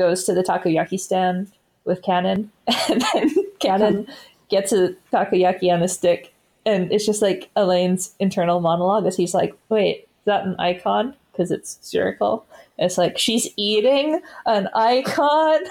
goes 0.00 0.24
to 0.24 0.32
the 0.32 0.42
takoyaki 0.42 0.98
stand 0.98 1.52
with 1.84 2.00
Kanon, 2.00 2.48
and 2.88 3.04
then 3.12 3.34
Kanon 3.60 4.08
gets 4.48 4.72
a 4.72 4.94
takoyaki 5.12 5.70
on 5.70 5.82
a 5.82 5.88
stick, 5.88 6.32
and 6.64 6.90
it's 6.90 7.04
just 7.04 7.20
like 7.20 7.50
Alain's 7.54 8.14
internal 8.18 8.60
monologue 8.60 9.04
as 9.06 9.16
he's 9.16 9.34
like, 9.34 9.54
"Wait, 9.68 10.00
is 10.00 10.24
that 10.24 10.46
an 10.46 10.56
icon? 10.58 11.14
Because 11.30 11.50
it's 11.50 11.78
spherical." 11.82 12.46
And 12.78 12.86
it's 12.86 12.96
like 12.96 13.18
she's 13.18 13.48
eating 13.56 14.20
an 14.46 14.68
icon. 14.74 15.60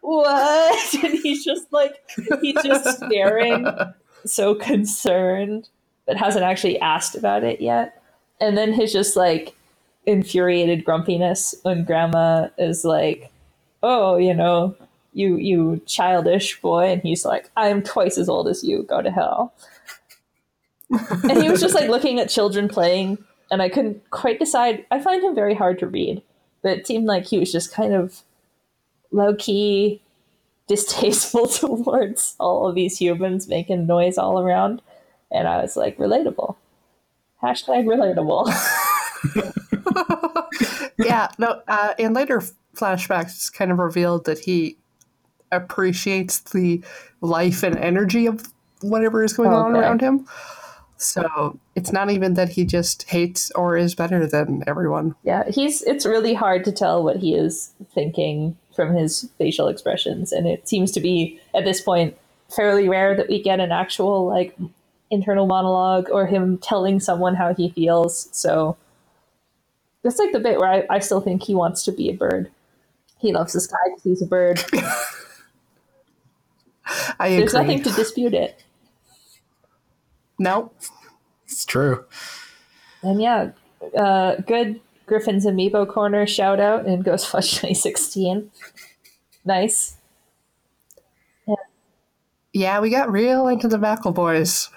What? 0.00 0.94
And 1.04 1.16
he's 1.16 1.44
just 1.44 1.72
like 1.72 1.94
he's 2.40 2.60
just 2.64 3.04
staring, 3.04 3.68
so 4.24 4.52
concerned, 4.56 5.68
but 6.06 6.16
hasn't 6.16 6.44
actually 6.44 6.80
asked 6.80 7.14
about 7.14 7.44
it 7.44 7.60
yet. 7.60 8.02
And 8.40 8.58
then 8.58 8.72
his 8.72 8.92
just 8.92 9.14
like 9.14 9.54
infuriated 10.06 10.84
grumpiness 10.84 11.54
when 11.62 11.84
Grandma 11.84 12.48
is 12.58 12.84
like, 12.84 13.30
"Oh, 13.82 14.16
you 14.16 14.34
know." 14.34 14.76
You, 15.12 15.36
you 15.38 15.80
childish 15.86 16.60
boy, 16.60 16.92
and 16.92 17.00
he's 17.00 17.24
like, 17.24 17.50
I'm 17.56 17.82
twice 17.82 18.18
as 18.18 18.28
old 18.28 18.48
as 18.48 18.62
you. 18.62 18.82
Go 18.82 19.00
to 19.00 19.10
hell 19.10 19.54
and 21.24 21.42
he 21.42 21.48
was 21.48 21.60
just 21.60 21.74
like 21.74 21.88
looking 21.88 22.20
at 22.20 22.28
children 22.28 22.68
playing 22.68 23.18
and 23.50 23.60
i 23.60 23.68
couldn't 23.68 24.08
quite 24.10 24.38
decide 24.38 24.84
i 24.90 25.00
find 25.00 25.22
him 25.22 25.34
very 25.34 25.54
hard 25.54 25.78
to 25.78 25.86
read 25.86 26.22
but 26.62 26.78
it 26.78 26.86
seemed 26.86 27.06
like 27.06 27.26
he 27.26 27.38
was 27.38 27.50
just 27.50 27.72
kind 27.72 27.92
of 27.92 28.22
low-key 29.10 30.00
distasteful 30.68 31.46
towards 31.48 32.36
all 32.38 32.68
of 32.68 32.74
these 32.74 32.98
humans 32.98 33.48
making 33.48 33.86
noise 33.86 34.16
all 34.16 34.40
around 34.40 34.80
and 35.32 35.48
i 35.48 35.60
was 35.60 35.76
like 35.76 35.96
relatable 35.98 36.54
hashtag 37.42 37.84
relatable 37.84 38.46
yeah, 40.98 41.28
no. 41.38 41.62
Uh, 41.68 41.94
in 41.98 42.12
later 42.12 42.42
flashbacks, 42.76 43.52
kind 43.52 43.70
of 43.70 43.78
revealed 43.78 44.24
that 44.26 44.38
he 44.38 44.76
appreciates 45.52 46.40
the 46.40 46.82
life 47.20 47.62
and 47.62 47.76
energy 47.78 48.26
of 48.26 48.52
whatever 48.80 49.22
is 49.24 49.32
going 49.32 49.50
oh, 49.50 49.56
on 49.56 49.76
around 49.76 50.00
him. 50.00 50.26
So 50.98 51.58
it's 51.74 51.92
not 51.92 52.10
even 52.10 52.34
that 52.34 52.48
he 52.48 52.64
just 52.64 53.02
hates 53.04 53.50
or 53.52 53.76
is 53.76 53.94
better 53.94 54.26
than 54.26 54.64
everyone. 54.66 55.14
yeah 55.22 55.44
he's 55.48 55.82
it's 55.82 56.06
really 56.06 56.34
hard 56.34 56.64
to 56.64 56.72
tell 56.72 57.04
what 57.04 57.16
he 57.16 57.34
is 57.34 57.72
thinking 57.94 58.56
from 58.74 58.94
his 58.94 59.28
facial 59.38 59.68
expressions 59.68 60.32
and 60.32 60.46
it 60.46 60.68
seems 60.68 60.90
to 60.92 61.00
be 61.00 61.40
at 61.54 61.64
this 61.64 61.80
point 61.80 62.16
fairly 62.54 62.88
rare 62.88 63.14
that 63.16 63.28
we 63.28 63.42
get 63.42 63.60
an 63.60 63.72
actual 63.72 64.26
like 64.26 64.56
internal 65.10 65.46
monologue 65.46 66.08
or 66.10 66.26
him 66.26 66.58
telling 66.58 66.98
someone 66.98 67.34
how 67.34 67.54
he 67.54 67.68
feels 67.70 68.28
so 68.32 68.76
that's 70.02 70.18
like 70.18 70.32
the 70.32 70.40
bit 70.40 70.58
where 70.58 70.68
I, 70.68 70.86
I 70.96 70.98
still 71.00 71.20
think 71.20 71.42
he 71.42 71.54
wants 71.54 71.84
to 71.84 71.92
be 71.92 72.08
a 72.08 72.14
bird 72.14 72.50
he 73.18 73.32
loves 73.32 73.52
the 73.52 73.60
sky 73.60 73.76
because 73.88 74.02
he's 74.02 74.22
a 74.22 74.26
bird 74.26 74.62
I 77.18 77.30
there's 77.30 77.52
agree. 77.54 77.60
nothing 77.66 77.82
to 77.84 77.90
dispute 77.92 78.34
it 78.34 78.62
no, 80.38 80.70
It's 81.46 81.64
true. 81.64 82.04
and 83.02 83.20
yeah 83.20 83.50
uh, 83.98 84.36
good 84.46 84.80
griffin's 85.06 85.46
amiibo 85.46 85.88
corner 85.88 86.26
shout 86.26 86.60
out 86.60 86.86
in 86.86 87.02
ghostwatch 87.02 87.50
2016 87.60 88.50
nice 89.44 89.96
yeah, 92.52 92.80
we 92.80 92.88
got 92.88 93.12
real 93.12 93.48
into 93.48 93.68
the 93.68 93.76
McElroy 93.76 94.14
boys. 94.14 94.70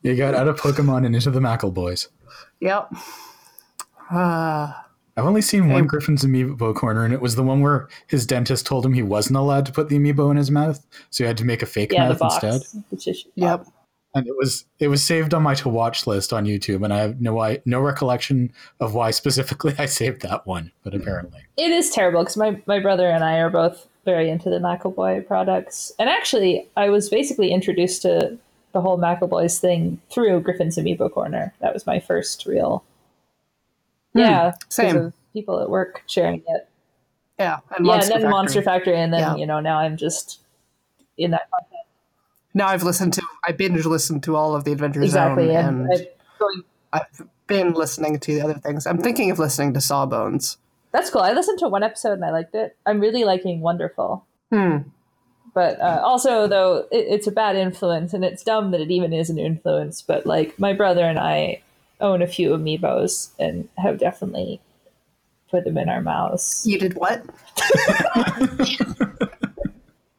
You 0.00 0.16
got 0.16 0.34
out 0.34 0.48
of 0.48 0.56
Pokemon 0.58 1.04
and 1.04 1.14
into 1.14 1.30
the 1.30 1.38
McElroy 1.38 1.74
Boys. 1.74 2.08
Yep. 2.60 2.90
Uh, 4.10 4.72
I've 5.16 5.26
only 5.26 5.42
seen 5.42 5.68
one 5.68 5.86
Griffin's 5.86 6.24
amiibo 6.24 6.74
corner, 6.74 7.04
and 7.04 7.12
it 7.12 7.20
was 7.20 7.36
the 7.36 7.42
one 7.42 7.60
where 7.60 7.88
his 8.06 8.24
dentist 8.24 8.66
told 8.66 8.86
him 8.86 8.94
he 8.94 9.02
wasn't 9.02 9.36
allowed 9.36 9.66
to 9.66 9.72
put 9.72 9.88
the 9.88 9.98
amiibo 9.98 10.30
in 10.30 10.36
his 10.36 10.50
mouth, 10.50 10.84
so 11.10 11.24
he 11.24 11.28
had 11.28 11.36
to 11.38 11.44
make 11.44 11.62
a 11.62 11.66
fake 11.66 11.92
yeah 11.92 12.04
the 12.08 12.14
mouth 12.14 12.18
box 12.18 12.42
instead. 12.42 12.84
the 12.90 12.96
tissue 12.96 13.28
yep. 13.34 13.66
And 14.14 14.26
it 14.26 14.34
was 14.36 14.66
it 14.78 14.88
was 14.88 15.02
saved 15.02 15.32
on 15.32 15.42
my 15.42 15.54
to 15.54 15.68
watch 15.68 16.06
list 16.06 16.32
on 16.32 16.46
YouTube, 16.46 16.84
and 16.84 16.92
I 16.92 16.98
have 16.98 17.20
no 17.20 17.38
I, 17.40 17.60
no 17.64 17.80
recollection 17.80 18.52
of 18.80 18.94
why 18.94 19.10
specifically 19.10 19.74
I 19.78 19.86
saved 19.86 20.22
that 20.22 20.46
one, 20.46 20.72
but 20.82 20.94
apparently. 20.94 21.40
It 21.56 21.70
is 21.70 21.90
terrible 21.90 22.20
because 22.20 22.36
my, 22.36 22.60
my 22.66 22.78
brother 22.78 23.08
and 23.08 23.24
I 23.24 23.38
are 23.38 23.50
both 23.50 23.86
very 24.04 24.30
into 24.30 24.50
the 24.50 24.58
McElroy 24.58 25.26
products. 25.26 25.92
And 25.98 26.08
actually, 26.08 26.68
I 26.76 26.90
was 26.90 27.08
basically 27.08 27.52
introduced 27.52 28.02
to 28.02 28.36
the 28.72 28.80
whole 28.80 28.98
McElroys 28.98 29.60
thing 29.60 30.00
through 30.10 30.40
Griffin's 30.40 30.76
Amiibo 30.76 31.12
Corner. 31.12 31.54
That 31.60 31.74
was 31.74 31.86
my 31.86 32.00
first 32.00 32.46
real. 32.46 32.84
Yeah, 34.14 34.50
'cause 34.52 34.56
same. 34.70 35.12
people 35.32 35.60
at 35.60 35.68
work 35.70 36.02
sharing 36.06 36.42
it. 36.46 36.68
Yeah. 37.38 37.58
And 37.76 37.86
yeah, 37.86 37.92
Monster 37.92 38.04
and 38.04 38.10
then 38.12 38.20
Factory. 38.20 38.30
Monster 38.30 38.62
Factory, 38.62 38.96
and 39.00 39.12
then, 39.12 39.20
Yeah. 39.20 39.36
you 39.36 39.46
know, 39.46 39.60
now 39.60 39.78
I'm 39.78 39.96
just 39.96 40.40
in 41.18 41.30
that 41.32 41.48
content. 41.50 41.86
Now 42.54 42.68
I've 42.68 42.82
listened 42.82 43.14
to, 43.14 43.22
I 43.46 43.52
binge 43.52 43.84
listened 43.86 44.22
to 44.24 44.36
all 44.36 44.54
of 44.54 44.64
the 44.64 44.72
Adventure 44.72 45.02
Exactly. 45.02 45.46
Zone, 45.48 45.56
And, 45.56 45.90
and 45.92 46.08
going, 46.38 46.62
I've 46.92 47.22
been 47.46 47.72
listening 47.72 48.18
to 48.20 48.34
the 48.34 48.42
other 48.42 48.54
things. 48.54 48.86
I'm 48.86 48.98
thinking 48.98 49.30
of 49.30 49.38
listening 49.38 49.72
to 49.74 49.80
Sawbones. 49.80 50.58
that's 50.92 51.08
cool. 51.10 51.22
I 51.22 51.32
listened 51.32 51.58
to 51.60 51.68
one 51.68 51.82
episode 51.82 52.12
and 52.12 52.24
I 52.24 52.30
liked 52.30 52.54
it. 52.54 52.76
I'm 52.84 53.00
really 53.00 53.24
liking 53.24 53.60
Wonderful. 53.62 54.26
Hmm. 54.50 54.78
but 55.54 55.80
uh, 55.80 56.00
also 56.04 56.46
though 56.46 56.86
it, 56.92 57.06
it's 57.08 57.26
a 57.26 57.30
bad 57.32 57.56
influence 57.56 58.12
and 58.12 58.22
it's 58.24 58.42
dumb 58.44 58.70
that 58.72 58.80
it 58.82 58.90
even 58.90 59.12
is 59.14 59.30
an 59.30 59.38
influence 59.38 60.02
but 60.02 60.26
like 60.26 60.58
my 60.58 60.72
brother 60.74 61.04
and 61.04 61.18
i 61.18 61.60
own 62.02 62.20
a 62.22 62.26
few 62.26 62.50
amiibos 62.50 63.30
and 63.38 63.68
have 63.78 63.98
definitely 63.98 64.60
put 65.50 65.64
them 65.64 65.78
in 65.78 65.88
our 65.88 66.02
mouths 66.02 66.64
You 66.66 66.78
did 66.78 66.94
what? 66.94 67.24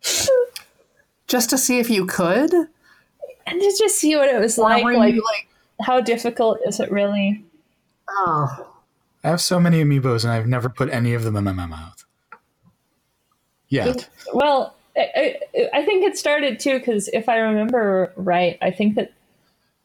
Just 1.27 1.49
to 1.49 1.57
see 1.57 1.79
if 1.79 1.89
you 1.89 2.05
could? 2.05 2.53
and 3.45 3.59
to 3.59 3.75
just 3.77 3.97
see 3.97 4.15
what 4.15 4.29
it 4.29 4.39
was 4.39 4.57
Or 4.57 4.63
like 4.63 4.83
like 4.83 5.13
you 5.15 5.23
like, 5.23 5.47
how 5.81 6.01
difficult 6.01 6.59
is 6.65 6.79
it 6.79 6.91
really 6.91 7.43
oh, 8.09 8.69
I 9.23 9.29
have 9.29 9.41
so 9.41 9.59
many 9.59 9.83
amiibos 9.83 10.23
and 10.23 10.33
I've 10.33 10.47
never 10.47 10.69
put 10.69 10.89
any 10.89 11.13
of 11.13 11.23
them 11.23 11.35
in 11.35 11.43
my 11.43 11.65
mouth. 11.65 12.05
Yet. 13.69 14.07
well 14.33 14.75
i, 14.95 15.39
I, 15.55 15.69
I 15.73 15.85
think 15.85 16.03
it 16.03 16.15
started 16.15 16.59
too 16.59 16.77
because 16.77 17.07
if 17.07 17.27
i 17.27 17.37
remember 17.37 18.13
right 18.15 18.55
i 18.61 18.69
think 18.69 18.93
that 18.95 19.11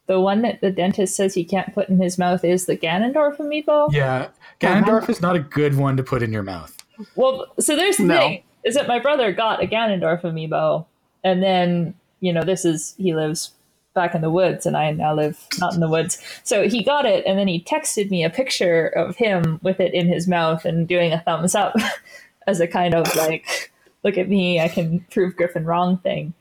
the 0.08 0.18
one 0.20 0.42
that 0.42 0.60
the 0.60 0.70
dentist 0.72 1.14
says 1.14 1.34
he 1.34 1.44
can't 1.44 1.72
put 1.74 1.88
in 1.88 2.00
his 2.00 2.18
mouth 2.18 2.42
is 2.44 2.66
the 2.66 2.76
ganondorf 2.76 3.36
amiibo 3.36 3.92
Yeah. 3.92 4.28
Ganondorf 4.60 5.08
is 5.08 5.20
not 5.20 5.36
a 5.36 5.40
good 5.40 5.76
one 5.76 5.96
to 5.96 6.02
put 6.02 6.22
in 6.22 6.32
your 6.32 6.42
mouth. 6.42 6.76
Well, 7.14 7.46
so 7.60 7.76
there's 7.76 7.98
the 7.98 8.04
No. 8.04 8.18
thing 8.18 8.42
is 8.64 8.74
that 8.74 8.88
my 8.88 8.98
brother 8.98 9.32
got 9.32 9.62
a 9.62 9.66
Ganondorf 9.68 10.22
amiibo, 10.22 10.84
and 11.22 11.40
then 11.42 11.94
you 12.20 12.32
know 12.32 12.42
this 12.42 12.64
is 12.64 12.94
he 12.98 13.14
lives 13.14 13.52
back 13.94 14.14
in 14.14 14.20
the 14.20 14.30
woods, 14.30 14.66
and 14.66 14.76
I 14.76 14.90
now 14.92 15.14
live 15.14 15.46
not 15.60 15.74
in 15.74 15.80
the 15.80 15.88
woods. 15.88 16.18
So 16.42 16.68
he 16.68 16.82
got 16.82 17.04
it, 17.06 17.24
and 17.26 17.38
then 17.38 17.46
he 17.48 17.62
texted 17.62 18.10
me 18.10 18.24
a 18.24 18.30
picture 18.30 18.88
of 18.88 19.14
him 19.16 19.60
with 19.62 19.78
it 19.80 19.94
in 19.94 20.08
his 20.08 20.26
mouth 20.26 20.64
and 20.64 20.88
doing 20.88 21.12
a 21.12 21.20
thumbs 21.20 21.54
up 21.54 21.74
as 22.48 22.60
a 22.60 22.66
kind 22.66 22.94
of 22.94 23.14
like, 23.16 23.70
look 24.04 24.18
at 24.18 24.28
me, 24.28 24.60
I 24.60 24.68
can 24.68 25.00
prove 25.10 25.36
Griffin 25.36 25.64
wrong 25.64 25.98
thing. 25.98 26.32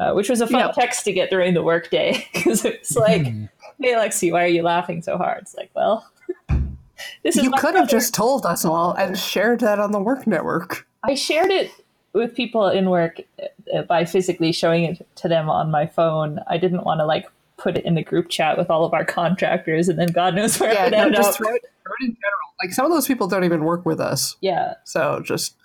Uh, 0.00 0.14
which 0.14 0.30
was 0.30 0.40
a 0.40 0.46
fun 0.46 0.60
Yeah. 0.60 0.72
text 0.72 1.04
to 1.04 1.12
get 1.12 1.28
during 1.28 1.52
the 1.52 1.62
workday 1.62 2.26
because 2.32 2.64
it's 2.72 2.96
like, 2.96 3.22
hey 3.26 3.92
Lexi, 3.92 4.32
why 4.32 4.42
are 4.44 4.48
you 4.48 4.62
laughing 4.62 5.02
so 5.02 5.18
hard? 5.18 5.42
It's 5.42 5.54
like, 5.54 5.70
well, 5.76 6.10
this 7.22 7.36
is 7.36 7.44
you 7.44 7.50
my 7.50 7.58
could 7.58 7.74
have 7.74 7.86
just 7.88 8.14
told 8.14 8.46
us 8.46 8.64
all 8.64 8.92
and 8.94 9.18
shared 9.18 9.60
that 9.60 9.78
on 9.78 9.92
the 9.92 10.00
work 10.00 10.26
network. 10.26 10.86
I 11.04 11.14
shared 11.14 11.50
it 11.50 11.70
with 12.14 12.34
people 12.34 12.66
in 12.68 12.88
work 12.88 13.20
uh, 13.74 13.82
by 13.82 14.06
physically 14.06 14.52
showing 14.52 14.84
it 14.84 15.06
to 15.16 15.28
them 15.28 15.50
on 15.50 15.70
my 15.70 15.86
phone. 15.86 16.40
I 16.48 16.56
didn't 16.56 16.84
want 16.84 17.00
to 17.00 17.04
like 17.06 17.26
put 17.58 17.76
it 17.76 17.84
in 17.84 17.94
the 17.94 18.02
group 18.02 18.30
chat 18.30 18.56
with 18.56 18.70
all 18.70 18.86
of 18.86 18.94
our 18.94 19.04
contractors, 19.04 19.86
and 19.90 19.98
then 19.98 20.08
God 20.08 20.34
knows 20.34 20.58
where 20.58 20.72
Yeah, 20.72 20.80
it 20.80 20.84
would 20.84 20.92
no, 20.92 21.04
end 21.08 21.14
just 21.14 21.30
up. 21.32 21.36
throw 21.36 21.54
it, 21.54 21.62
throw 21.84 21.92
it 22.00 22.04
in 22.06 22.16
general. 22.16 22.48
Like 22.62 22.72
some 22.72 22.86
of 22.86 22.90
those 22.92 23.06
people 23.06 23.26
don't 23.28 23.44
even 23.44 23.64
work 23.64 23.84
with 23.84 24.00
us. 24.00 24.36
Yeah, 24.40 24.74
So 24.84 25.20
just 25.22 25.56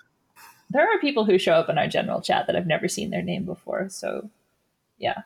there 0.76 0.94
are 0.94 1.00
people 1.00 1.24
who 1.24 1.40
show 1.40 1.54
up 1.54 1.70
in 1.70 1.78
our 1.78 1.88
general 1.88 2.20
chat 2.20 2.48
that 2.48 2.56
I've 2.56 2.68
never 2.68 2.90
seen 2.90 3.10
their 3.10 3.22
name 3.22 3.46
before. 3.46 3.88
So, 3.90 4.30
yeah, 4.98 5.22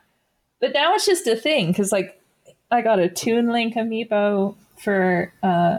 but 0.60 0.72
now 0.72 0.94
it's 0.94 1.04
just 1.06 1.26
a 1.26 1.34
thing 1.34 1.68
because 1.68 1.90
like 1.90 2.20
I 2.70 2.82
got 2.82 3.00
a 3.00 3.08
Toon 3.08 3.48
Link 3.50 3.74
amiibo 3.74 4.54
for 4.78 5.32
uh 5.42 5.78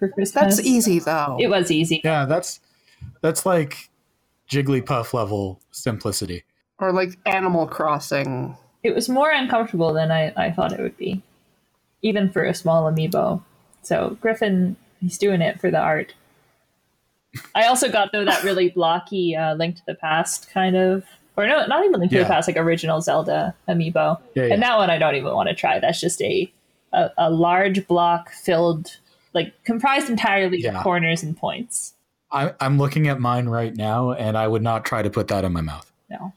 for 0.00 0.08
Christmas. 0.08 0.32
that's 0.32 0.60
easy 0.60 0.98
though. 0.98 1.36
It 1.40 1.46
was 1.48 1.70
easy. 1.70 2.00
Yeah, 2.02 2.24
that's 2.24 2.58
that's 3.20 3.46
like 3.46 3.88
Jigglypuff 4.50 5.14
level 5.14 5.60
simplicity. 5.70 6.42
or 6.80 6.92
like 6.92 7.16
Animal 7.24 7.68
Crossing. 7.68 8.56
it 8.82 8.96
was 8.96 9.08
more 9.08 9.30
uncomfortable 9.30 9.92
than 9.92 10.10
I, 10.10 10.32
I 10.36 10.50
thought 10.50 10.72
it 10.72 10.80
would 10.80 10.96
be, 10.96 11.22
even 12.02 12.30
for 12.32 12.44
a 12.44 12.52
small 12.52 12.90
amiibo. 12.90 13.42
So 13.82 14.16
Griffin, 14.20 14.74
he's 15.00 15.18
doing 15.18 15.40
it 15.40 15.60
for 15.60 15.70
the 15.70 15.78
art. 15.78 16.14
I 17.54 17.64
also 17.66 17.90
got 17.90 18.12
though 18.12 18.24
that 18.24 18.44
really 18.44 18.70
blocky 18.70 19.34
uh, 19.36 19.54
Link 19.54 19.76
to 19.76 19.82
the 19.86 19.94
Past 19.94 20.50
kind 20.50 20.76
of, 20.76 21.04
or 21.36 21.46
no, 21.46 21.64
not 21.66 21.84
even 21.84 21.98
Link 22.00 22.10
to 22.12 22.18
Yeah. 22.18 22.24
the 22.24 22.28
Past, 22.28 22.48
like 22.48 22.56
original 22.56 23.00
Zelda 23.00 23.54
amiibo. 23.68 24.20
Yeah, 24.34 24.44
yeah. 24.46 24.54
And 24.54 24.62
that 24.62 24.76
one 24.76 24.90
I 24.90 24.98
don't 24.98 25.14
even 25.14 25.32
want 25.34 25.48
to 25.48 25.54
try. 25.54 25.78
That's 25.78 26.00
just 26.00 26.20
a 26.22 26.52
a, 26.92 27.10
a 27.16 27.30
large 27.30 27.86
block 27.86 28.30
filled, 28.30 28.98
like 29.32 29.54
comprised 29.64 30.10
entirely 30.10 30.58
Yeah. 30.60 30.76
of 30.76 30.82
corners 30.82 31.22
and 31.22 31.34
points. 31.36 31.94
I, 32.30 32.52
I'm 32.60 32.78
looking 32.78 33.08
at 33.08 33.18
mine 33.20 33.46
right 33.48 33.74
now, 33.76 34.12
and 34.12 34.36
I 34.38 34.46
would 34.48 34.62
not 34.62 34.84
try 34.84 35.02
to 35.02 35.08
put 35.10 35.28
that 35.28 35.44
in 35.44 35.52
my 35.52 35.60
mouth. 35.62 35.90
No, 36.10 36.32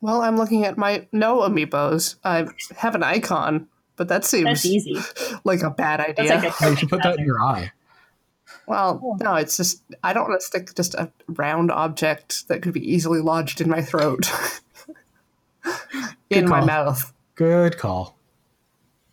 Well, 0.00 0.22
I'm 0.22 0.36
looking 0.36 0.64
at 0.64 0.76
my 0.76 1.06
no 1.12 1.38
amiibos. 1.40 2.16
I 2.24 2.46
have 2.76 2.94
an 2.96 3.02
icon, 3.04 3.68
but 3.96 4.08
that 4.08 4.24
seems 4.24 4.44
that's 4.46 4.66
easy. 4.66 4.96
like 5.44 5.62
a 5.62 5.70
bad 5.70 6.00
idea. 6.00 6.26
That's 6.40 6.60
like 6.60 6.60
a 6.60 6.70
you 6.70 6.76
should 6.76 6.88
put 6.88 7.02
that 7.04 7.18
in 7.18 7.24
your 7.24 7.40
eye. 7.40 7.70
Well, 8.66 9.16
no, 9.20 9.34
it's 9.36 9.56
just 9.56 9.82
I 10.02 10.12
don't 10.12 10.28
want 10.28 10.40
to 10.40 10.46
stick 10.46 10.74
just 10.74 10.94
a 10.94 11.10
round 11.28 11.70
object 11.70 12.48
that 12.48 12.62
could 12.62 12.72
be 12.72 12.92
easily 12.92 13.20
lodged 13.20 13.60
in 13.60 13.68
my 13.68 13.82
throat, 13.82 14.30
in 16.30 16.48
my 16.48 16.64
mouth. 16.64 17.12
Good 17.34 17.78
call. 17.78 18.16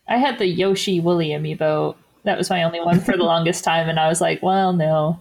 I 0.07 0.17
had 0.17 0.37
the 0.39 0.45
Yoshi 0.47 0.99
Woolly 0.99 1.29
amiibo. 1.29 1.95
That 2.23 2.37
was 2.37 2.49
my 2.49 2.63
only 2.63 2.79
one 2.81 2.99
for 2.99 3.15
the 3.15 3.23
longest 3.23 3.63
time, 3.63 3.89
and 3.89 3.99
I 3.99 4.07
was 4.07 4.21
like, 4.21 4.41
well, 4.43 4.73
no, 4.73 5.19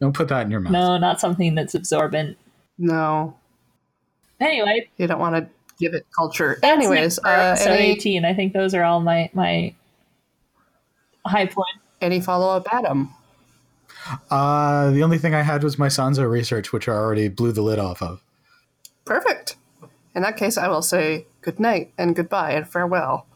Don't 0.00 0.14
put 0.14 0.28
that 0.28 0.42
in 0.46 0.50
your 0.50 0.60
mouth. 0.60 0.72
no, 0.72 0.98
not 0.98 1.20
something 1.20 1.54
that's 1.54 1.74
absorbent. 1.74 2.36
No, 2.78 3.36
Anyway, 4.40 4.88
you 4.96 5.06
don't 5.06 5.18
want 5.18 5.36
to 5.36 5.46
give 5.78 5.92
it 5.92 6.06
culture. 6.16 6.58
that's 6.62 6.72
Anyways, 6.72 7.18
it 7.18 7.20
for 7.22 7.28
uh, 7.28 7.52
episode 7.52 7.70
any, 7.72 7.90
18. 7.92 8.24
I 8.24 8.32
think 8.34 8.52
those 8.54 8.72
are 8.74 8.82
all 8.84 9.00
my 9.00 9.28
my 9.34 9.74
high 11.26 11.44
points. 11.46 11.78
any 12.00 12.20
follow 12.20 12.54
up, 12.56 12.66
Adam? 12.72 13.10
Uh, 14.30 14.90
the 14.90 15.02
only 15.02 15.18
thing 15.18 15.34
I 15.34 15.42
had 15.42 15.62
was 15.62 15.78
my 15.78 15.88
Sanzo 15.88 16.28
research, 16.28 16.72
which 16.72 16.88
I 16.88 16.92
already 16.92 17.28
blew 17.28 17.52
the 17.52 17.62
lid 17.62 17.78
off 17.78 18.02
of. 18.02 18.22
Perfect. 19.04 19.56
In 20.14 20.22
that 20.22 20.36
case, 20.36 20.56
I 20.58 20.68
will 20.68 20.82
say 20.82 21.26
good 21.40 21.60
night 21.60 21.92
and 21.96 22.16
goodbye 22.16 22.52
and 22.52 22.68
farewell, 22.68 23.26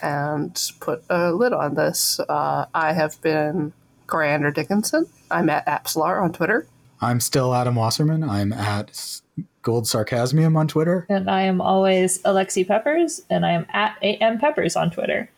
and 0.00 0.58
put 0.80 1.04
a 1.10 1.32
lid 1.32 1.52
on 1.52 1.74
this. 1.74 2.20
Uh, 2.20 2.66
I 2.74 2.92
have 2.92 3.20
been 3.22 3.72
Coriander 4.06 4.50
Dickinson. 4.50 5.06
I'm 5.30 5.48
at 5.50 5.66
Apslar 5.66 6.22
on 6.22 6.32
Twitter. 6.32 6.66
I'm 7.00 7.20
still 7.20 7.54
Adam 7.54 7.74
Wasserman. 7.74 8.22
I'm 8.22 8.52
at 8.52 9.20
Gold 9.62 9.86
Sarcasmium 9.86 10.56
on 10.56 10.68
Twitter. 10.68 11.06
And 11.08 11.30
I 11.30 11.42
am 11.42 11.60
always 11.60 12.22
Alexi 12.22 12.66
Peppers, 12.66 13.22
and 13.28 13.44
I 13.44 13.52
am 13.52 13.66
at 13.72 13.96
am 14.02 14.38
Peppers 14.38 14.76
on 14.76 14.90
Twitter. 14.90 15.30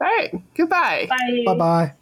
All 0.00 0.08
right. 0.08 0.32
Goodbye. 0.54 1.06
Bye. 1.08 1.42
Bye 1.46 1.54
bye. 1.54 1.92